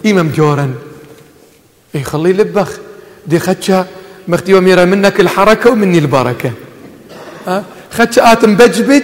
[0.06, 0.76] إمام جورن.
[1.96, 2.70] إي خلي لبخ.
[3.28, 3.86] دي خدشة
[4.28, 6.52] مختي وميرا منك الحركة ومني البركة.
[7.48, 9.04] ها خدشة آتم بجبج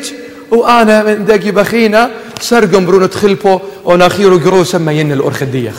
[0.51, 5.73] وأنا من دقي بخينا سرقم برونة خلبو وناخيرو قروسا ما ين الأرخدية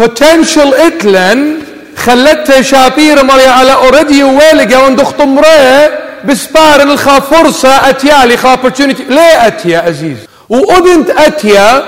[0.00, 1.54] potential إتلن
[1.96, 5.90] خلتها شابير مريا على أوريدي ويلقى وند اخت امراه
[6.24, 9.02] بسبار الخا فرصة أتيا خا opportunity.
[9.08, 10.16] ليه أتيا عزيز
[10.48, 11.84] وأبنت أتيا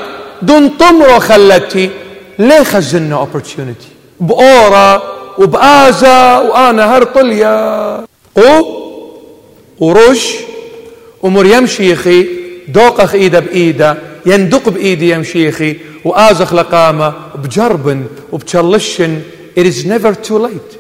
[0.47, 1.91] دون طمرة خلتي
[2.39, 3.87] ليه خزنا opportunity.
[4.21, 5.03] بأورا
[5.39, 8.05] وبآزا وأنا هرطليا.
[8.37, 8.85] قو
[9.81, 10.35] ورش
[11.23, 12.27] ومريم شيخي
[12.69, 19.21] دوقخ إيده بإيده يندق بإيدي يا مشيخي وآزخ لقامة بجرب وبتشلشن.
[19.59, 20.71] It is never too late.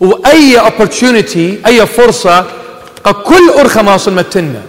[0.00, 2.44] وأي opportunity أي فرصة
[3.24, 4.62] كل أرخة ما صمتنا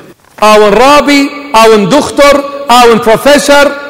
[0.44, 3.83] أو رابي أو دكتور أو بروفيسور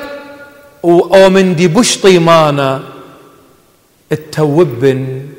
[0.84, 2.84] أو من دي بش طيمانة
[4.12, 5.30] التوبن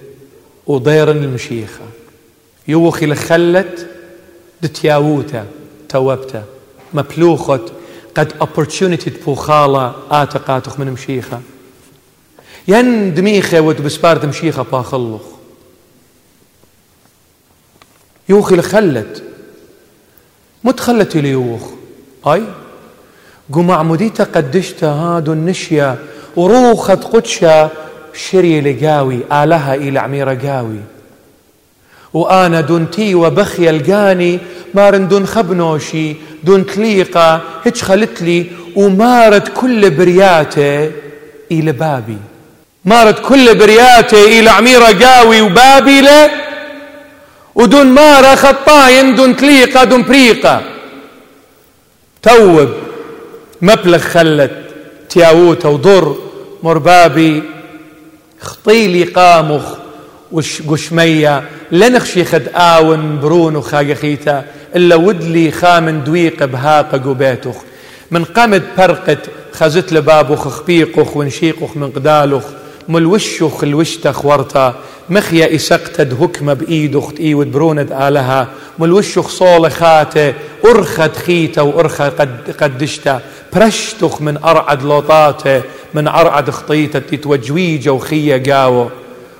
[0.66, 1.84] وضيرن المشيخة.
[2.68, 3.88] يوخي لخلت
[4.62, 5.47] دتياوتا
[5.88, 6.45] توبتا.
[6.95, 7.61] مبلوخت
[8.14, 11.40] قد opportunity تبوخالة آتقاتخ من مشيخة.
[12.68, 15.22] ين دميخة وتبسبار مشيخة باخلخ
[18.28, 19.22] يوخي لخلت
[20.64, 21.62] متخلت ليوخ
[22.26, 22.45] أي؟
[23.53, 25.99] قم عموديتا قدشتا هادو النشيا
[26.36, 27.68] وروخت قدشا
[28.14, 30.80] شري لقاوي آلها إلى عميرة قاوي.
[32.12, 34.38] وأنا دونتي وبخي القاني
[34.74, 40.90] مارن دون خبنوشي دون تليقة هيك خلت لي ومارت كل برياته
[41.53, 42.18] إلى بابي.
[42.84, 46.30] مارت كل برياته إلى عميرة قاوي وبابلة
[47.55, 50.62] ودون مارة خطاين دون تليقة دون بريقة.
[52.22, 52.84] توب.
[53.64, 54.50] مبلغ خلت
[55.08, 56.16] تياووتا وضر
[56.62, 57.42] مربابي
[58.40, 59.62] خطيلي قامخ
[60.66, 61.42] وشمية
[61.72, 64.44] لنخشي خد آون برون وخاقخيتا
[64.76, 67.56] إلا ودلي خامن دويق بهاق قبيتخ.
[68.10, 69.18] من قمد برقت
[69.52, 72.44] خزت لبابخ خبيقخ ونشيقخ من قدالخ.
[72.89, 74.74] ملوشخ الوشتخ ورطا
[75.11, 78.49] مخيا إسقتد هكمة بإيدخ تإيود بروند آلها.
[78.78, 80.35] ملوشخ صول خاتة
[81.09, 83.20] خيتا وأرخد قد قدشتا.
[83.53, 85.62] برشتخ من أرعد لوطاته
[85.95, 88.91] من أرعد خطيته تتوجويجة وخية قاوة.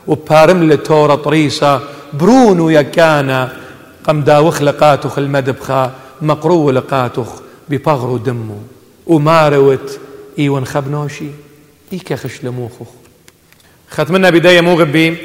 [0.07, 1.81] وبارم لتورة طريسة
[2.13, 3.53] برونو يكانا
[4.05, 5.93] قم داوخ لقاتخ المدبخا
[6.23, 7.29] مقرو لقاتخ
[7.69, 8.59] ببغرو دمو.
[9.07, 9.99] وماروت
[10.39, 11.29] ايون خبنوشي.
[11.93, 13.04] إيكا خش لموخخ
[13.91, 15.17] ختمنا بداية موغبي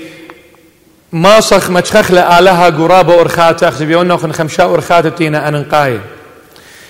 [1.11, 6.01] ماسخ متشخخ لآلها قرابة أرخاتة أخزبيونا خن خمشا أرخاتة تينا أننقاية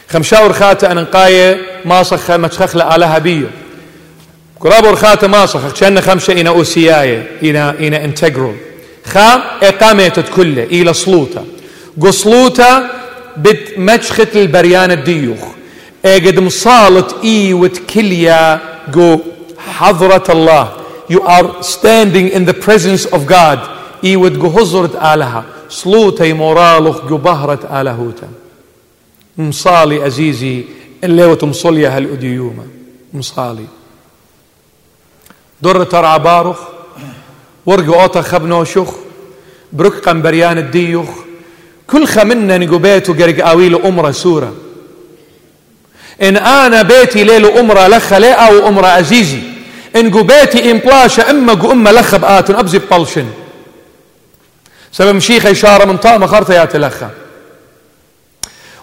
[0.09, 3.47] خمشا أرخاتة أننقاية ماسخ متشخخ لآلها بيو
[4.59, 8.55] قرابور خاتة ماسخ كأن خمسة إنا أوسياية إنا إنا انتجرال
[9.05, 11.45] خا إقامة كله إلى صلوتا
[12.01, 12.89] قصلوتا
[13.37, 15.39] بت مجخت البريان الديوخ
[16.05, 18.59] اجد مصالت اي وتكليا
[18.93, 19.19] جو
[19.77, 20.78] حضرة الله.
[21.09, 23.59] You are standing in the presence of God.
[24.03, 25.43] اي وتجو هزرت آلها.
[25.69, 28.29] صلوتا مورالخ جو بهرة آلهوتا.
[29.37, 30.63] مصالي أزيزي
[31.03, 32.63] اللي وتمصليا هالأديومة
[33.13, 33.65] مصالي.
[35.61, 36.59] در ترعى بارخ
[37.65, 38.93] ورق أوتا خبنوشخ
[39.73, 41.09] برك قنبريان الديوخ.
[41.87, 44.53] كل خمنا نقو بيتو قرق آويل أمرة سورة.
[46.21, 49.48] إن أنا بيتي ليل أمرة لخ أو أمرة عزيزي
[49.95, 53.25] قو بيتي إن بلاشة إما قو أما لخ بآتن أبزي بطلشن
[54.91, 57.09] سبب مشيخ إشارة من طامة خرطة يا تلخا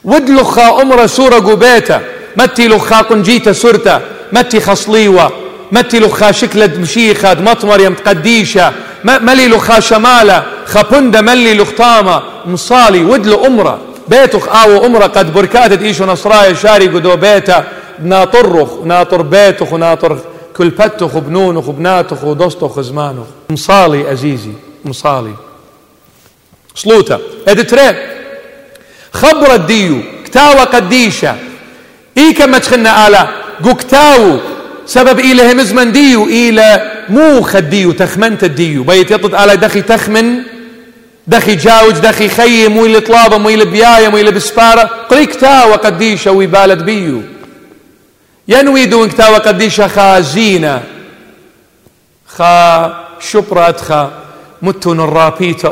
[0.05, 2.01] ودلخا أمرة سورة قو بيتا
[2.37, 4.01] متي لخا قنجيتا سورتا.
[4.33, 5.33] متي خصليوة.
[5.73, 8.73] متي لخا شكلة مشيخة مطمر يم تقديشة
[9.05, 10.43] ملي لخا شمالة.
[10.67, 12.23] خبند ملي لختامة.
[12.47, 13.81] مصالي ودل أمرة.
[14.09, 17.65] بيتخ آو أمرة قد بركاتت إيشو نصرايا شاري قدو بيتا.
[18.03, 20.19] ناطرخ ناطر بيتخ وناطر
[20.57, 24.53] كل بتخ وبنونخ وبناتخ ودوستخ زمانخ مصالي أزيزي
[24.85, 25.35] مصالي.
[26.75, 27.97] صلوتا ادتري
[29.13, 31.37] خبر الديو كتاوى قديشة.
[32.19, 33.29] إي كما تخنا آلا.
[33.65, 34.39] قو كتاو
[34.87, 38.85] سبب إله مزمن ديو إلى مو خديو تخمنت الديو.
[38.85, 40.43] بيت يطلط على دخي تخمن
[41.27, 47.23] دخي جاوج دخي خيم اللي طلابة بياية مو اللي بسفارة قريك تاوى قديشة ويبالد بيو.
[48.49, 50.83] ينوي دون كتاوى قديشة خازينة
[52.27, 54.11] خا شبرات خا
[54.63, 55.69] متون الرابيتا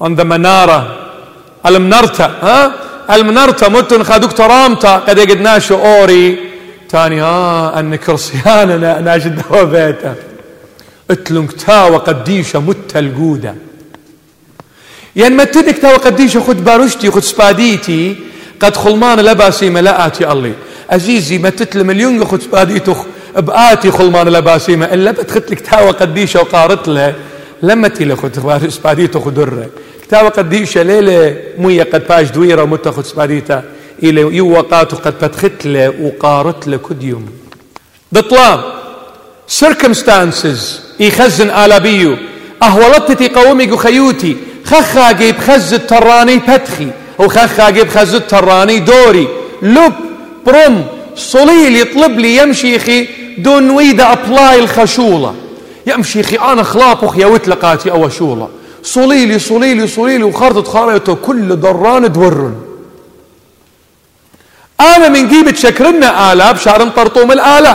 [0.00, 0.96] on the منارة.
[1.66, 2.72] المنرتا ها؟
[3.10, 6.38] المنرتا متون خا دكتورامتا قد يقدناشو أوري.
[6.88, 10.14] تاني ها أن كرسيانا ناجد بيته
[11.10, 13.54] اتلنك تاوى قديشة مت القودة.
[15.16, 18.16] يعني ما تدك تاوى قديشة خد بارشتي خد سباديتي.
[18.64, 20.52] قد خلمان لباسي ملاءاتي الله.
[20.90, 22.94] عزيزي ما تتل مليون خد سباديتو
[23.36, 27.14] بآتي خلمان لباسي ما إلا بتخت لك تاوى قديشة وقارت له
[27.62, 29.70] لما تيلي خد سباديتو خدره
[30.08, 33.62] تاوى قديشة ليلة موية قد باش دويرة ومتى خد سباديتا
[34.02, 37.26] إلى يوقات قد بتخت له وقارت له كديوم
[38.12, 38.60] دطلام
[39.64, 40.60] circumstances.
[41.00, 42.16] يخزن آلا بيو
[42.62, 44.36] أهولتتي قومي خيوتي.
[44.64, 46.88] خخا جيب خز التراني بتخي.
[47.18, 49.28] وخخا جيب خز التراني دوري.
[49.62, 49.92] لب
[50.46, 50.84] برم
[51.16, 53.08] صليل يطلب لي يمشي خي
[53.38, 55.34] دون ويدا أبلاي الخشولة.
[55.86, 58.48] يمشي خي أنا خلاطخ يا وتلقاتي أو شولة
[58.82, 62.54] صليلي صليلي صليلي وخرطت خارطه كل دران دورن.
[64.80, 67.72] أنا من جيبة شكرنا آلة بشار طرطوم الآلة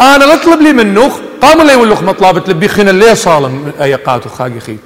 [0.00, 1.10] أنا نطلب لي منه
[1.42, 4.80] قام لي يقول مطلب تلبي خينا ليه صالم ايقاتو خاقي خيت.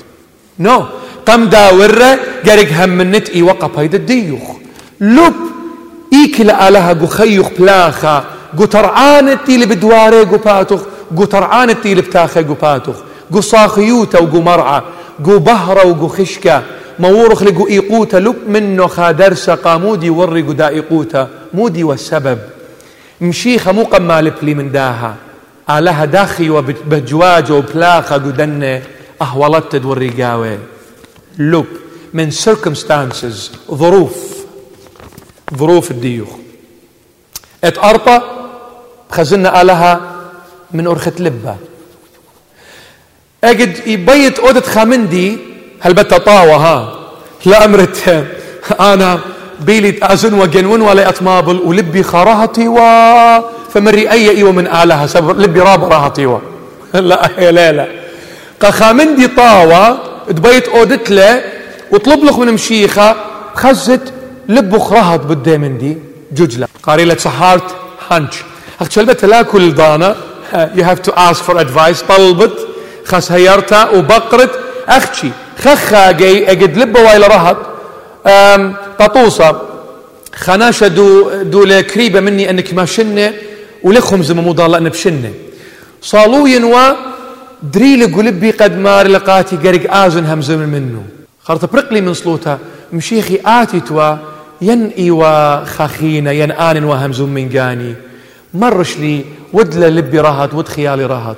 [0.59, 0.86] نو.
[1.29, 4.57] قام داورة قرق هم منت إي وقف هيدا الديوخ.
[5.01, 5.35] لب
[6.12, 8.24] ايكل آلها قو خيخ بلاخا.
[8.59, 10.81] قو ترعانتي اللي بدواري قو باتوخ
[11.16, 12.97] قو ترعانتي اللي بتاخي قو باتوخ.
[13.33, 14.83] قو صاخيوتا وقو مرعى
[15.24, 16.62] قو بهرة وقو خشكة.
[16.99, 21.29] مورخ لقو إيقوتا لب منه خادرسة قامودي ورقو دا إيقوتا.
[21.55, 22.39] مودي والسبب.
[23.20, 25.14] مشيخة مو قمال لي من داها.
[25.70, 28.81] آلها داخي وبجواج وبلاخة قدن
[29.22, 30.59] أهولت ورقاوي
[31.39, 31.66] لب
[32.14, 33.36] من circumstances
[33.70, 34.14] ظروف.
[35.57, 36.28] ظروف الديوخ.
[37.64, 38.22] ات أرطة
[39.11, 40.01] خزنا آلها
[40.72, 41.57] من أرخة لبة.
[43.45, 45.39] أجد يبيت أودت خامندي
[45.80, 46.99] هل بتطاوى ها؟
[47.45, 48.26] لا أمرت.
[48.80, 49.20] أنا
[49.61, 52.78] بيلي أزن وجنون ولا أطمابل ولبي خراهتي و
[53.74, 56.41] فمري أي إيوة من آلها سبب لبي راب راهتي و.
[56.95, 57.89] لا يا لا
[58.61, 61.43] قخامندي طاوة تبيت أودت له
[61.93, 63.16] وطلب لك من مشيخة
[63.55, 64.12] خزت
[64.49, 65.99] لب خرهت بالديمن دي
[66.33, 67.76] ججلة قاري لك سهارت
[68.11, 68.35] هانش
[68.81, 70.16] أخت شلبت لا كل دانا
[70.53, 72.59] you have to ask for advice طلبت
[73.05, 74.51] خس هيرتا وبقرت.
[74.89, 77.57] أختي خخا جاي أجد لب وايل رهط.
[78.99, 79.61] طاطوسة.
[80.35, 83.33] خناشة دو, دو لكريبة مني أنك ما شنة
[83.83, 85.33] ولخهم زي ما ضال أنا بشنة.
[86.03, 86.97] صالو ينوى
[87.62, 91.02] دريل قلبي قد مار لقاتي قرق آزن همزم منه
[91.42, 92.59] خرط برقلي من صلوتها
[92.92, 94.16] مشيخي آتي توا
[94.62, 97.94] ين إيوا خاخينة ين آن وهمزم من جاني
[98.54, 101.36] مرش لي ودل لبي رهط ود خيالي رهط.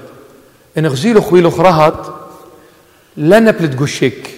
[0.79, 2.15] إن غزيلو خويلو رهط
[3.17, 4.31] لنا بلتقشك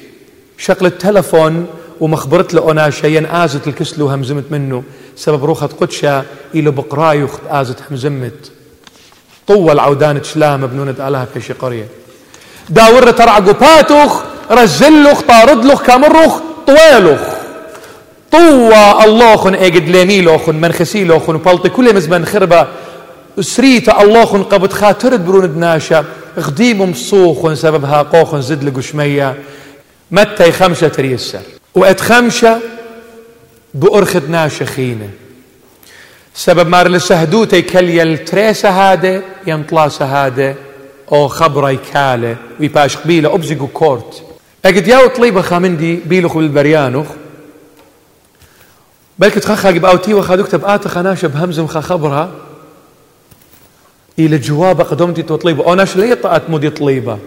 [0.58, 1.66] شغل التلفون
[2.00, 4.82] ومخبرت له أنا شيئا آزت الكسلو همزمت منه
[5.16, 6.24] سبب روخة قدشة
[6.54, 8.52] إلى بقراي آزت همزمت.
[9.52, 11.86] طول عودان تشلام بنونة آلها في قرية.
[12.68, 17.20] داور ترعقو باتوخ رزلوخ طاردلوخ كامروخ طويلوخ.
[18.32, 22.66] طوى اللوخن اجد لينيلوخن منخسيلوخن وبلطي كل مزمن خربة.
[23.40, 26.04] سريتا اللوخن قبط خاطرد برون دناشا
[26.38, 29.34] غديم مصوخن سببها قوخن زد لقشمية
[30.10, 31.40] متى خمسة تريسر.
[31.74, 32.60] وقت خمسة
[33.74, 35.10] بأرخد ناشا خينة.
[36.34, 40.54] سبب مار لسهدوتي كلي التريسة هذا ينطلاس هذا
[41.12, 44.22] أو خبري كاله ويباش قبيلة أبزقو كورت.
[44.64, 47.06] اجد ياو طليبة خامندي بيلوخ بالبريانوخ
[49.18, 52.30] بلك تخخا وخا دكتب آتا خناشة بهمزم خا خبرها
[54.18, 55.64] إلى جواب قدمتي طليبة.
[55.64, 57.18] أو ناش ليه طاعت مودي طليبة.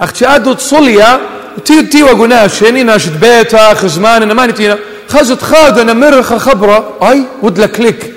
[0.00, 1.20] أختي أدو تصليا
[1.64, 4.78] تي تي وقناش يعني ناشد بيتا خزمان أنا ما نتينا
[5.08, 8.14] خزت خاد أنا مرخة خبرة أي ود لك لك.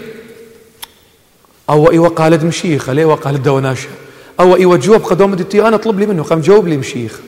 [1.70, 3.90] أو إيوة قالت مشيخة ليه وقالت دوناشة
[4.40, 7.20] أو إيوة جواب قدوم تي أنا طلب لي منه قام جاوب لي مشيخ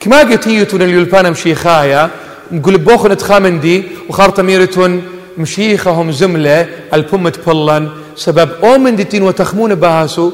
[0.00, 2.10] كما قلت يتون اليلبانا مشيخايا
[2.52, 5.02] نقول بوخن تخامندي وخارت ميرتون
[5.38, 10.32] مشيخهم زملة البومت بلن سبب أومن ديتين وتخمون بهاسو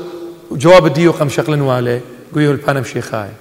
[0.53, 2.01] جواب ديو قم شغلن والي
[2.35, 3.33] قويو البانا مشيخايا.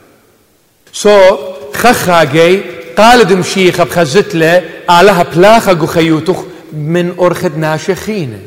[0.94, 1.38] سو
[1.74, 2.64] خخا جاي
[2.98, 6.38] قال دم شيخ بخزت له علىها بلاخة خيوتخ
[6.74, 8.40] من أرخد ناشخين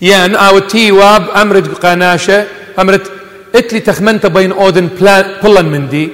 [0.00, 2.46] يعني أو تيواب أمرت قناشة
[2.78, 3.10] أمرت
[3.54, 4.88] اتلي تخمنت بين أودن
[5.42, 6.08] بلن من دي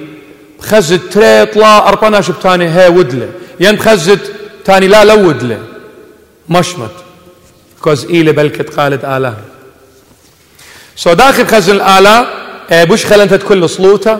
[0.59, 3.29] بخزت تري طلا أرباناش بتاني هي ودله.
[3.59, 4.31] يعني بخزت
[4.65, 5.59] تاني لا لو ودله.
[6.49, 6.91] مشمت.
[7.81, 9.37] كوز إيلي بلكت قالت آلها
[10.95, 12.27] سو داخل خزن الآلة
[12.71, 14.19] بوش خلنت كل صلوته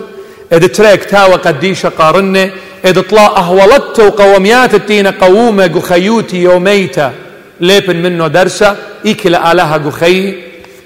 [0.52, 2.52] اد تريك تاوى قديشة قارنة.
[2.86, 7.14] اد طلا أهولت وقوميات التين قوومة قخيوتي يوميتا
[7.62, 10.36] ليبن منه درسة إيكل آلها قخي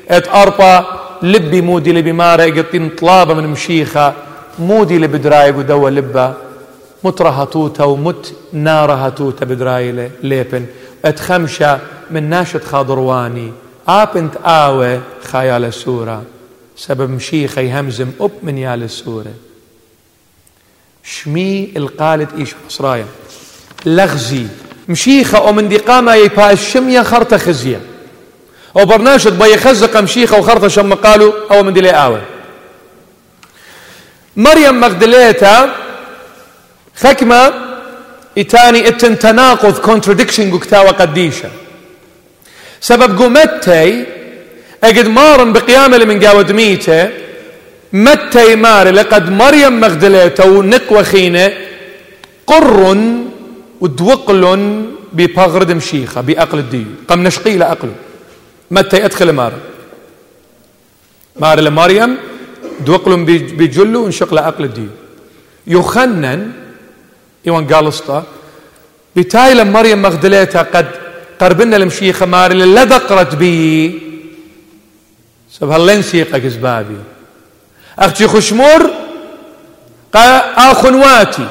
[0.10, 0.86] اد أربا
[1.22, 4.14] لبي مودي لبي مارا قطين طلابة من مشيخة.
[4.60, 6.34] مودي لبدراي قدوى لبا.
[7.04, 10.66] مطرها توتا ومت نارها توتا بدراي ليبن.
[11.06, 11.80] اد خمشة
[12.12, 13.52] من ناشط خاضرواني.
[13.88, 15.00] آبنت آوى
[15.32, 16.24] خيال السورة
[16.78, 19.34] سبب مشيخة يهمزم أب من يال السورة
[21.04, 23.06] شمي القالد إيش مصرايا
[23.86, 24.46] لغزي
[24.90, 27.82] مشيخة أو من دي قامة يبا الشمية خرطة خزية
[28.78, 32.22] أو برناشد بي خزق مشيخة وخرطة شم قالوا أو من دي لي آوة.
[34.38, 35.76] مريم مغدليتا
[36.96, 37.54] خكمة
[38.38, 41.50] إتاني اتن تناقض contradiction قكتاوة قديشة
[42.82, 44.06] سبب قومتي
[44.84, 47.10] أجد مارن بقيامة من قاود ميته
[47.94, 51.54] متى يمار لقد مريم مغدلته ونق وخينة
[52.48, 52.98] قر
[53.82, 54.44] ودوقل
[55.14, 57.96] ببغرد مشيخة بأقل الديو قم نشقي لأقله
[58.72, 59.54] متى يدخل مار؟
[61.40, 62.18] مار لمريم
[62.86, 63.24] دوقل
[63.58, 64.88] بجلو ونشق لأقل الديو
[65.68, 66.52] يخنن
[67.48, 68.24] إيوان قالسطا
[69.16, 70.88] بتاي مريم مغدلتها قد
[71.40, 74.00] قربنا المشيخة مار لدقرت بي.
[75.52, 76.96] سب هاللين سيقة كزبابي
[78.00, 78.90] أختي خشمور
[80.58, 81.48] آخنواتي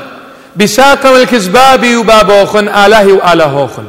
[0.56, 3.84] بساقم الكزبابي وبابوخن آلهي وآلهوخن.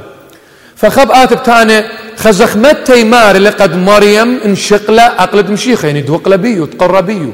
[0.75, 1.83] فخب آتب تاني
[2.17, 7.33] خزخمت تيمار لقد مريم انشقلة أقلد مشيخ يعني دوقلة بيو تقر بيو.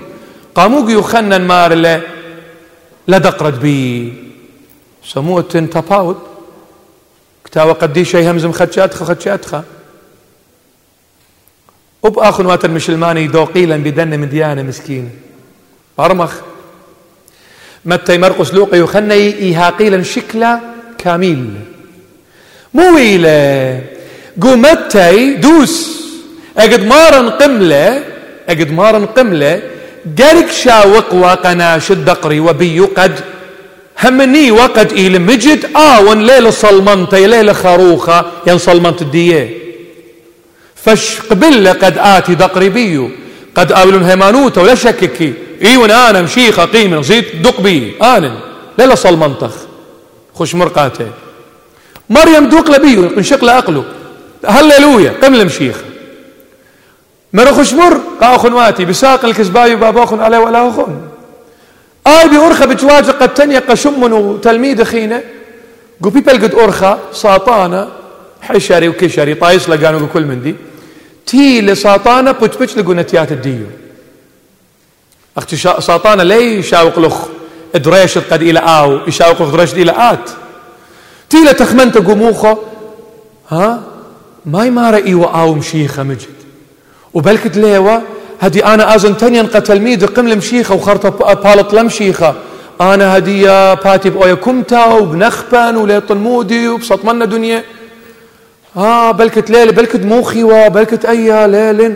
[0.56, 2.02] قاموق يخنن مار له
[3.08, 4.14] لدقرد بي.
[5.06, 6.18] سموه تنتفاوت
[7.46, 9.56] كتاوة قديش همزم خدشاتخ خدشاتخ.
[12.06, 15.10] وب آخن واتر مشلماني دو قيلا بدن من ديانة مسكين
[16.00, 16.34] أرمخ
[17.86, 20.60] متى مرقس لوقا يخني إيها قيلا شكلا
[20.98, 21.50] كامل
[22.74, 23.82] مويلة
[24.42, 26.06] قو متى دوس.
[26.58, 28.04] أجد مارن قملة.
[28.50, 29.62] أجد مارن قملة.
[30.20, 33.20] قرق شاوق وقنا شد دقري وبيو قد.
[34.04, 35.66] همني وقد إلى مجد.
[35.76, 38.26] آون ليلة صلمنتي ليلة خروخة.
[38.48, 39.65] ين صلمنت الدية.
[40.86, 43.10] فش قبل قد آتي دقربي.
[43.56, 48.32] قد آول هيمانوتا ولا شككي إيون أنا مشيخة قيمة زيت دق بي آن
[48.78, 49.54] لا صل منطخ.
[50.36, 51.08] خش مرقاته.
[52.10, 53.84] مريم دوق لبي انشق لأقله
[54.46, 55.76] هللويا قم لمشيخ
[57.34, 58.00] مرة خش مر.
[58.22, 58.86] قاخن واتي.
[58.86, 61.02] بساق الكسباي باباخن عليه ولا أخن
[62.08, 65.24] آي بأرخى بتواجه قد تنيق شم وتلميذ خينة.
[66.04, 67.88] قو بيبل قد أرخى ساطانة.
[68.42, 69.34] حشري وكشري.
[69.34, 70.56] طايس لقانو كل من دي.
[71.26, 73.66] تي لساطانة بتبتش لقونتيات الديو
[75.38, 77.18] أختي ساطانة لي يشاوق لخ
[77.76, 80.30] دريش قد إلى آو يشاوق لخ دريش إلى آت.
[81.30, 82.58] تي لتخمنت قموخه
[83.50, 83.84] ها؟
[84.46, 86.26] ما يمارا إيوة آو مشيخة مجد.
[87.14, 88.02] وبلكت ليوة
[88.42, 92.36] هدي أنا أزن تنين قتل ميد قم المشيخة وخرطة بالط لمشيخة
[92.82, 97.64] أنا هدية باتي بأويا كمتا وبنخبن وليطن مودي وبسطمنا دنيا
[98.78, 101.94] آه بلكت ليلة بلكت موخيوة بلكت أيا ليلة.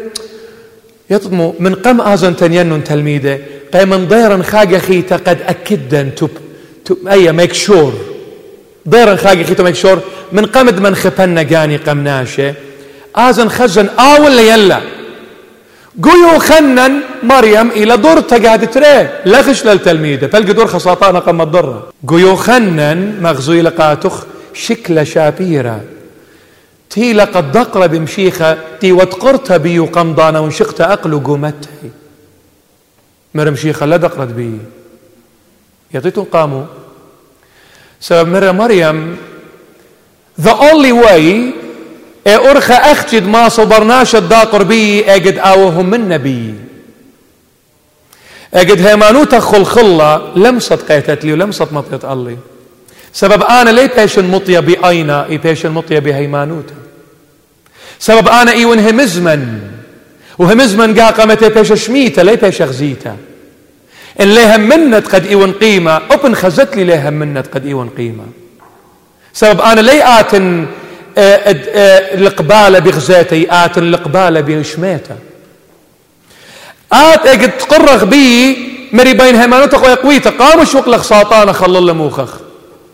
[1.09, 3.39] يطمو من قم آزن تنين تلميذة.
[3.73, 6.29] قي من ضيرا خاقة خيتا قد أكدا تب
[6.85, 7.93] تب أيا ميك شور
[8.89, 9.99] ضيرا خاقة خيتا ميك شور
[10.31, 12.53] من قمد من خبنا قاني قمناشة
[13.15, 14.79] آزن خزن آول ليلا
[16.03, 16.93] قيو خنن
[17.23, 19.09] مريم إلى دور تقعد تري.
[19.25, 20.27] لخش للتلميذة.
[20.27, 25.81] فلقى دور خساطانا قم الضرة قيو خنن مغزوي لقاتخ شكل شابيرة.
[26.89, 31.91] تي لقد دقر بمشيخة تي وتقرت بي قمضانا ونشقت أقل قومتي
[33.35, 34.57] مرم شيخة لا دقرت بي.
[35.93, 36.65] يعطيتون قاموا
[37.99, 39.17] سبب مرة مريم
[40.41, 41.53] the only way
[42.27, 46.53] أرخى أخجد ما صبرناش الداقر بي أجد آوهم من نبي.
[48.53, 52.37] أجد هيمانوتا خلخلة لمست قيتت لي ولمست مطيت الله
[53.13, 56.73] سبب أنا لي بيشن مطية بأينا إي بيشن مطية بهيمانوتا
[57.99, 59.59] سبب أنا إي ون همزمن.
[60.37, 63.17] وهمزمن قا قامت بيش شميتا لي بيش غزيتا
[64.21, 68.23] إن ليهم منت قد إيون قيمة أبن خزت لي ليهم منت قد إيون قيمة
[69.33, 70.65] سبب أنا لي آتن
[71.17, 75.17] القبالة بغزاتي آت القبالة بشميتا
[76.93, 78.57] آت اجد تقرغ بي
[78.93, 82.48] مري بين هيمانوتك ويقويتك قام شوق لك ساطانة خلل موخخ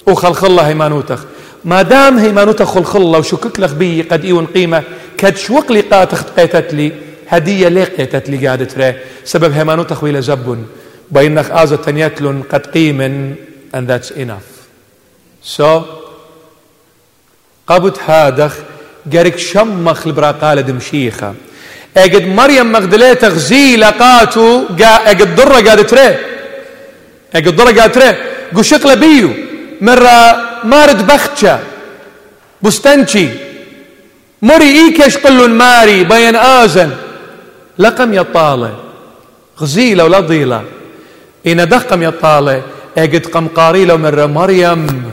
[0.07, 1.19] وخلخل هيمانوتك
[1.65, 4.83] ما دام هيمانوتك خلخلة وشكك لك بي قد ايون قيمة
[5.17, 6.91] كد شوق لي قاتخ قيتت لي
[7.27, 10.65] هدية لي قيتت لي قاعدة تري سبب هيمانوتك ويلا زبن
[11.11, 13.35] بينك آزة يتلن قد قيمن
[13.75, 14.47] and that's enough.
[15.41, 15.83] So
[17.67, 18.53] قبت هادخ
[19.13, 21.33] قرك شمخ البراقالة دمشيخة
[21.97, 26.17] اجد مريم مغدلية تغزي لقاتو اجد درة قاعدة تري
[27.35, 28.15] اجد درة قاعدة تري
[28.55, 29.44] قو شقلة بيو
[29.81, 31.59] مرة مارد بختشة
[32.61, 33.29] بستنشي
[34.41, 36.91] مري ايكش قلو الماري بين آزن
[37.77, 38.75] لقم يطالة
[39.59, 40.63] غزيلة ولا ضيلة
[41.47, 42.61] إن دقم يطالة
[42.97, 45.11] اجد قمقاريلة مرة مريم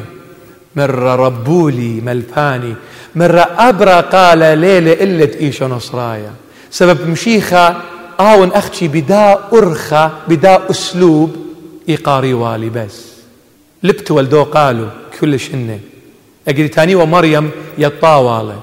[0.76, 2.74] مرة ربولي ملباني
[3.14, 6.32] مرة أبرا قال ليلة إلا إيش نصرايا.
[6.70, 7.76] سبب مشيخة
[8.20, 11.36] آون أختي بدا أرخى بدا أسلوب
[11.88, 13.11] إيقاري والي بس.
[13.82, 14.88] لبت والدو قالوا
[15.20, 15.78] كل شنة
[16.48, 18.60] أجري تاني ومريم يطاوالة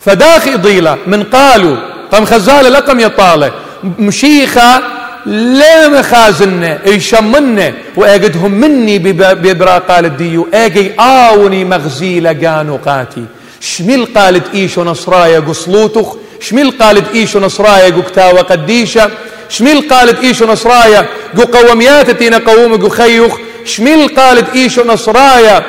[0.00, 1.76] فداخي ضيلة من قالوا
[2.12, 3.52] قام خزالة لقم يطالة
[3.98, 4.82] مشيخة
[5.26, 13.24] لا مخازنة يشمنة وأجدهم مني ببرا قالت ديو أجي آوني مغزيلة قانو قاتي.
[13.60, 19.10] شميل قالت ايشو نصرايا قصلوتخ؟ شميل قالت ايشو نصرايا قكتاوى قديشة
[19.48, 25.62] شميل قالت ايشو نصرايا قو قوميات تينا قوم قو خيوخ شميل قالت ايشو نصرايا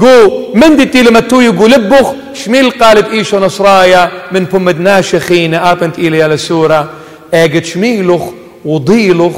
[0.00, 6.22] قو من دي لمتو يقو لبخ؟ شميل قالت ايشو نصرايا من بمدناش خينا ابنت الي
[6.22, 6.90] على سورة.
[7.34, 8.22] أجد شميلخ
[8.64, 9.36] وضيلخ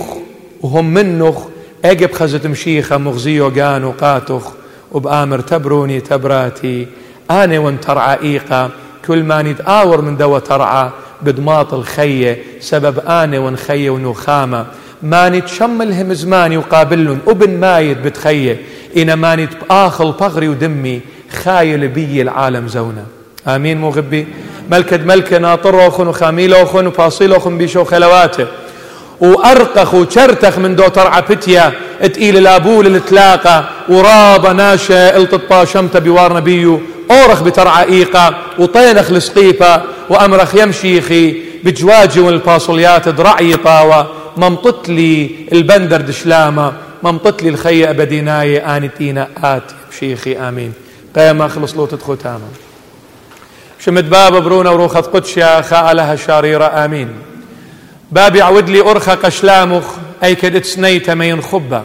[0.62, 1.38] وهم منخ.
[1.84, 4.52] أجب خزت مشيخة مغزيو قانو قاتخ
[4.92, 6.86] وبآمر تبروني تبراتي.
[7.30, 8.70] أنا وان ترعى إيقا.
[9.06, 10.90] كل ما نتآور من دوا ترعى.
[11.22, 12.42] بدماط الخية.
[12.60, 13.90] سبب أنا وان خية
[15.02, 17.18] ونخامة ما نتشملهم زماني وقابلن.
[17.28, 18.56] ابن مايد بتخية
[18.96, 21.00] إنا ما نتآخل بغري ودمي.
[21.44, 23.04] خايل بي العالم زونا.
[23.46, 24.26] آمين مغبي
[24.70, 28.46] ملكد ملكة ناطروخن وخاميلوخن وفاصيلوخن بيشو خلواته.
[29.20, 31.72] وأرقخ وشرتخ من دو ترعى بتيا.
[32.02, 36.80] تقيل الأبول التلاقى ورابا ناشا التطا شمت بوار نبيو.
[37.10, 39.82] أورخ بترعى إيقا وطينخ لسقيفة.
[40.10, 41.48] وأمرخ يمشيخي.
[41.64, 44.06] بجواجي والباصليات درعي طاوة.
[44.38, 49.62] ممطت لي البندر دشلامة ممطت لي الخي أبديناي آنتينا آت
[49.98, 50.72] شيخي آمين.
[51.16, 52.48] قيمة خلص لو تدخل تاما
[53.80, 57.08] شمد باب برونا وروخة قدشة خالها شاريرة آمين.
[58.12, 59.84] بابي عود لي أرخى قشلامخ
[60.24, 61.82] أي كد اتسنيت مين خبة.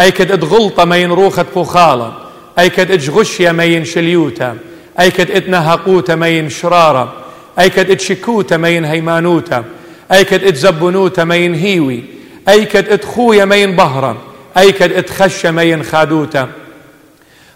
[0.00, 2.12] أي كد اتغلطة مين روخة بوخالة
[2.58, 4.56] أي كد اتجغشية مين شليوتا.
[5.00, 7.12] أي كد اتنهقوتا مين شرارة.
[7.58, 9.64] أي كد اتشكوتا مين هيمانوتا.
[10.12, 12.04] أي كد اتزبنوتا مين هيوي
[12.48, 14.16] أي كد اتخويا مين بهرة
[14.58, 16.48] أي كد اتخشى مين خادوتا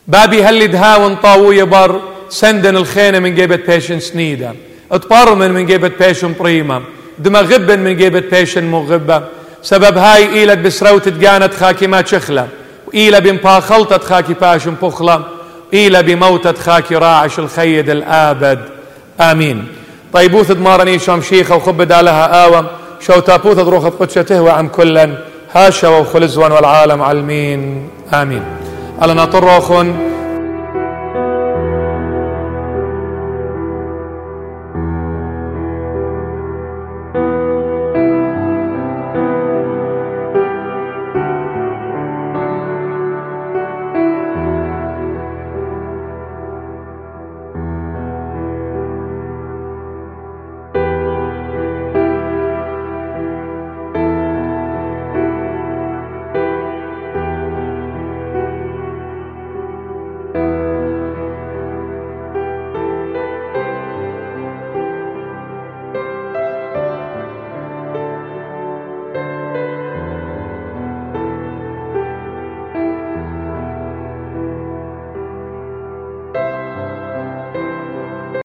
[0.08, 4.52] بابي هل دهاون طاوية بر سندن الخينة من جيبت بيشن سنيدة.
[4.92, 6.82] اتبرمن من جيبت بيشن بريمة.
[7.18, 9.22] دمغبن من جيبت بيشن مغبة.
[9.62, 12.48] سبب هاي إيلت بسروت تقانت خاكي ما تشخلة.
[12.86, 15.22] وإيلة بمباخلتت خاكي باشن بخلة.
[15.74, 18.58] إيلة بموتت خاكي راعش الخيد الآبد.
[19.20, 19.66] آمين.
[20.14, 22.66] طيبوث دمارني شام شيخة وخب دالها آوم
[23.00, 25.10] شو تابوث دروخ قدشته وعم كلا
[25.52, 27.88] هاشا وخلزوان والعالم علمين.
[28.14, 28.42] آمين.
[29.02, 30.13] على نطرخن.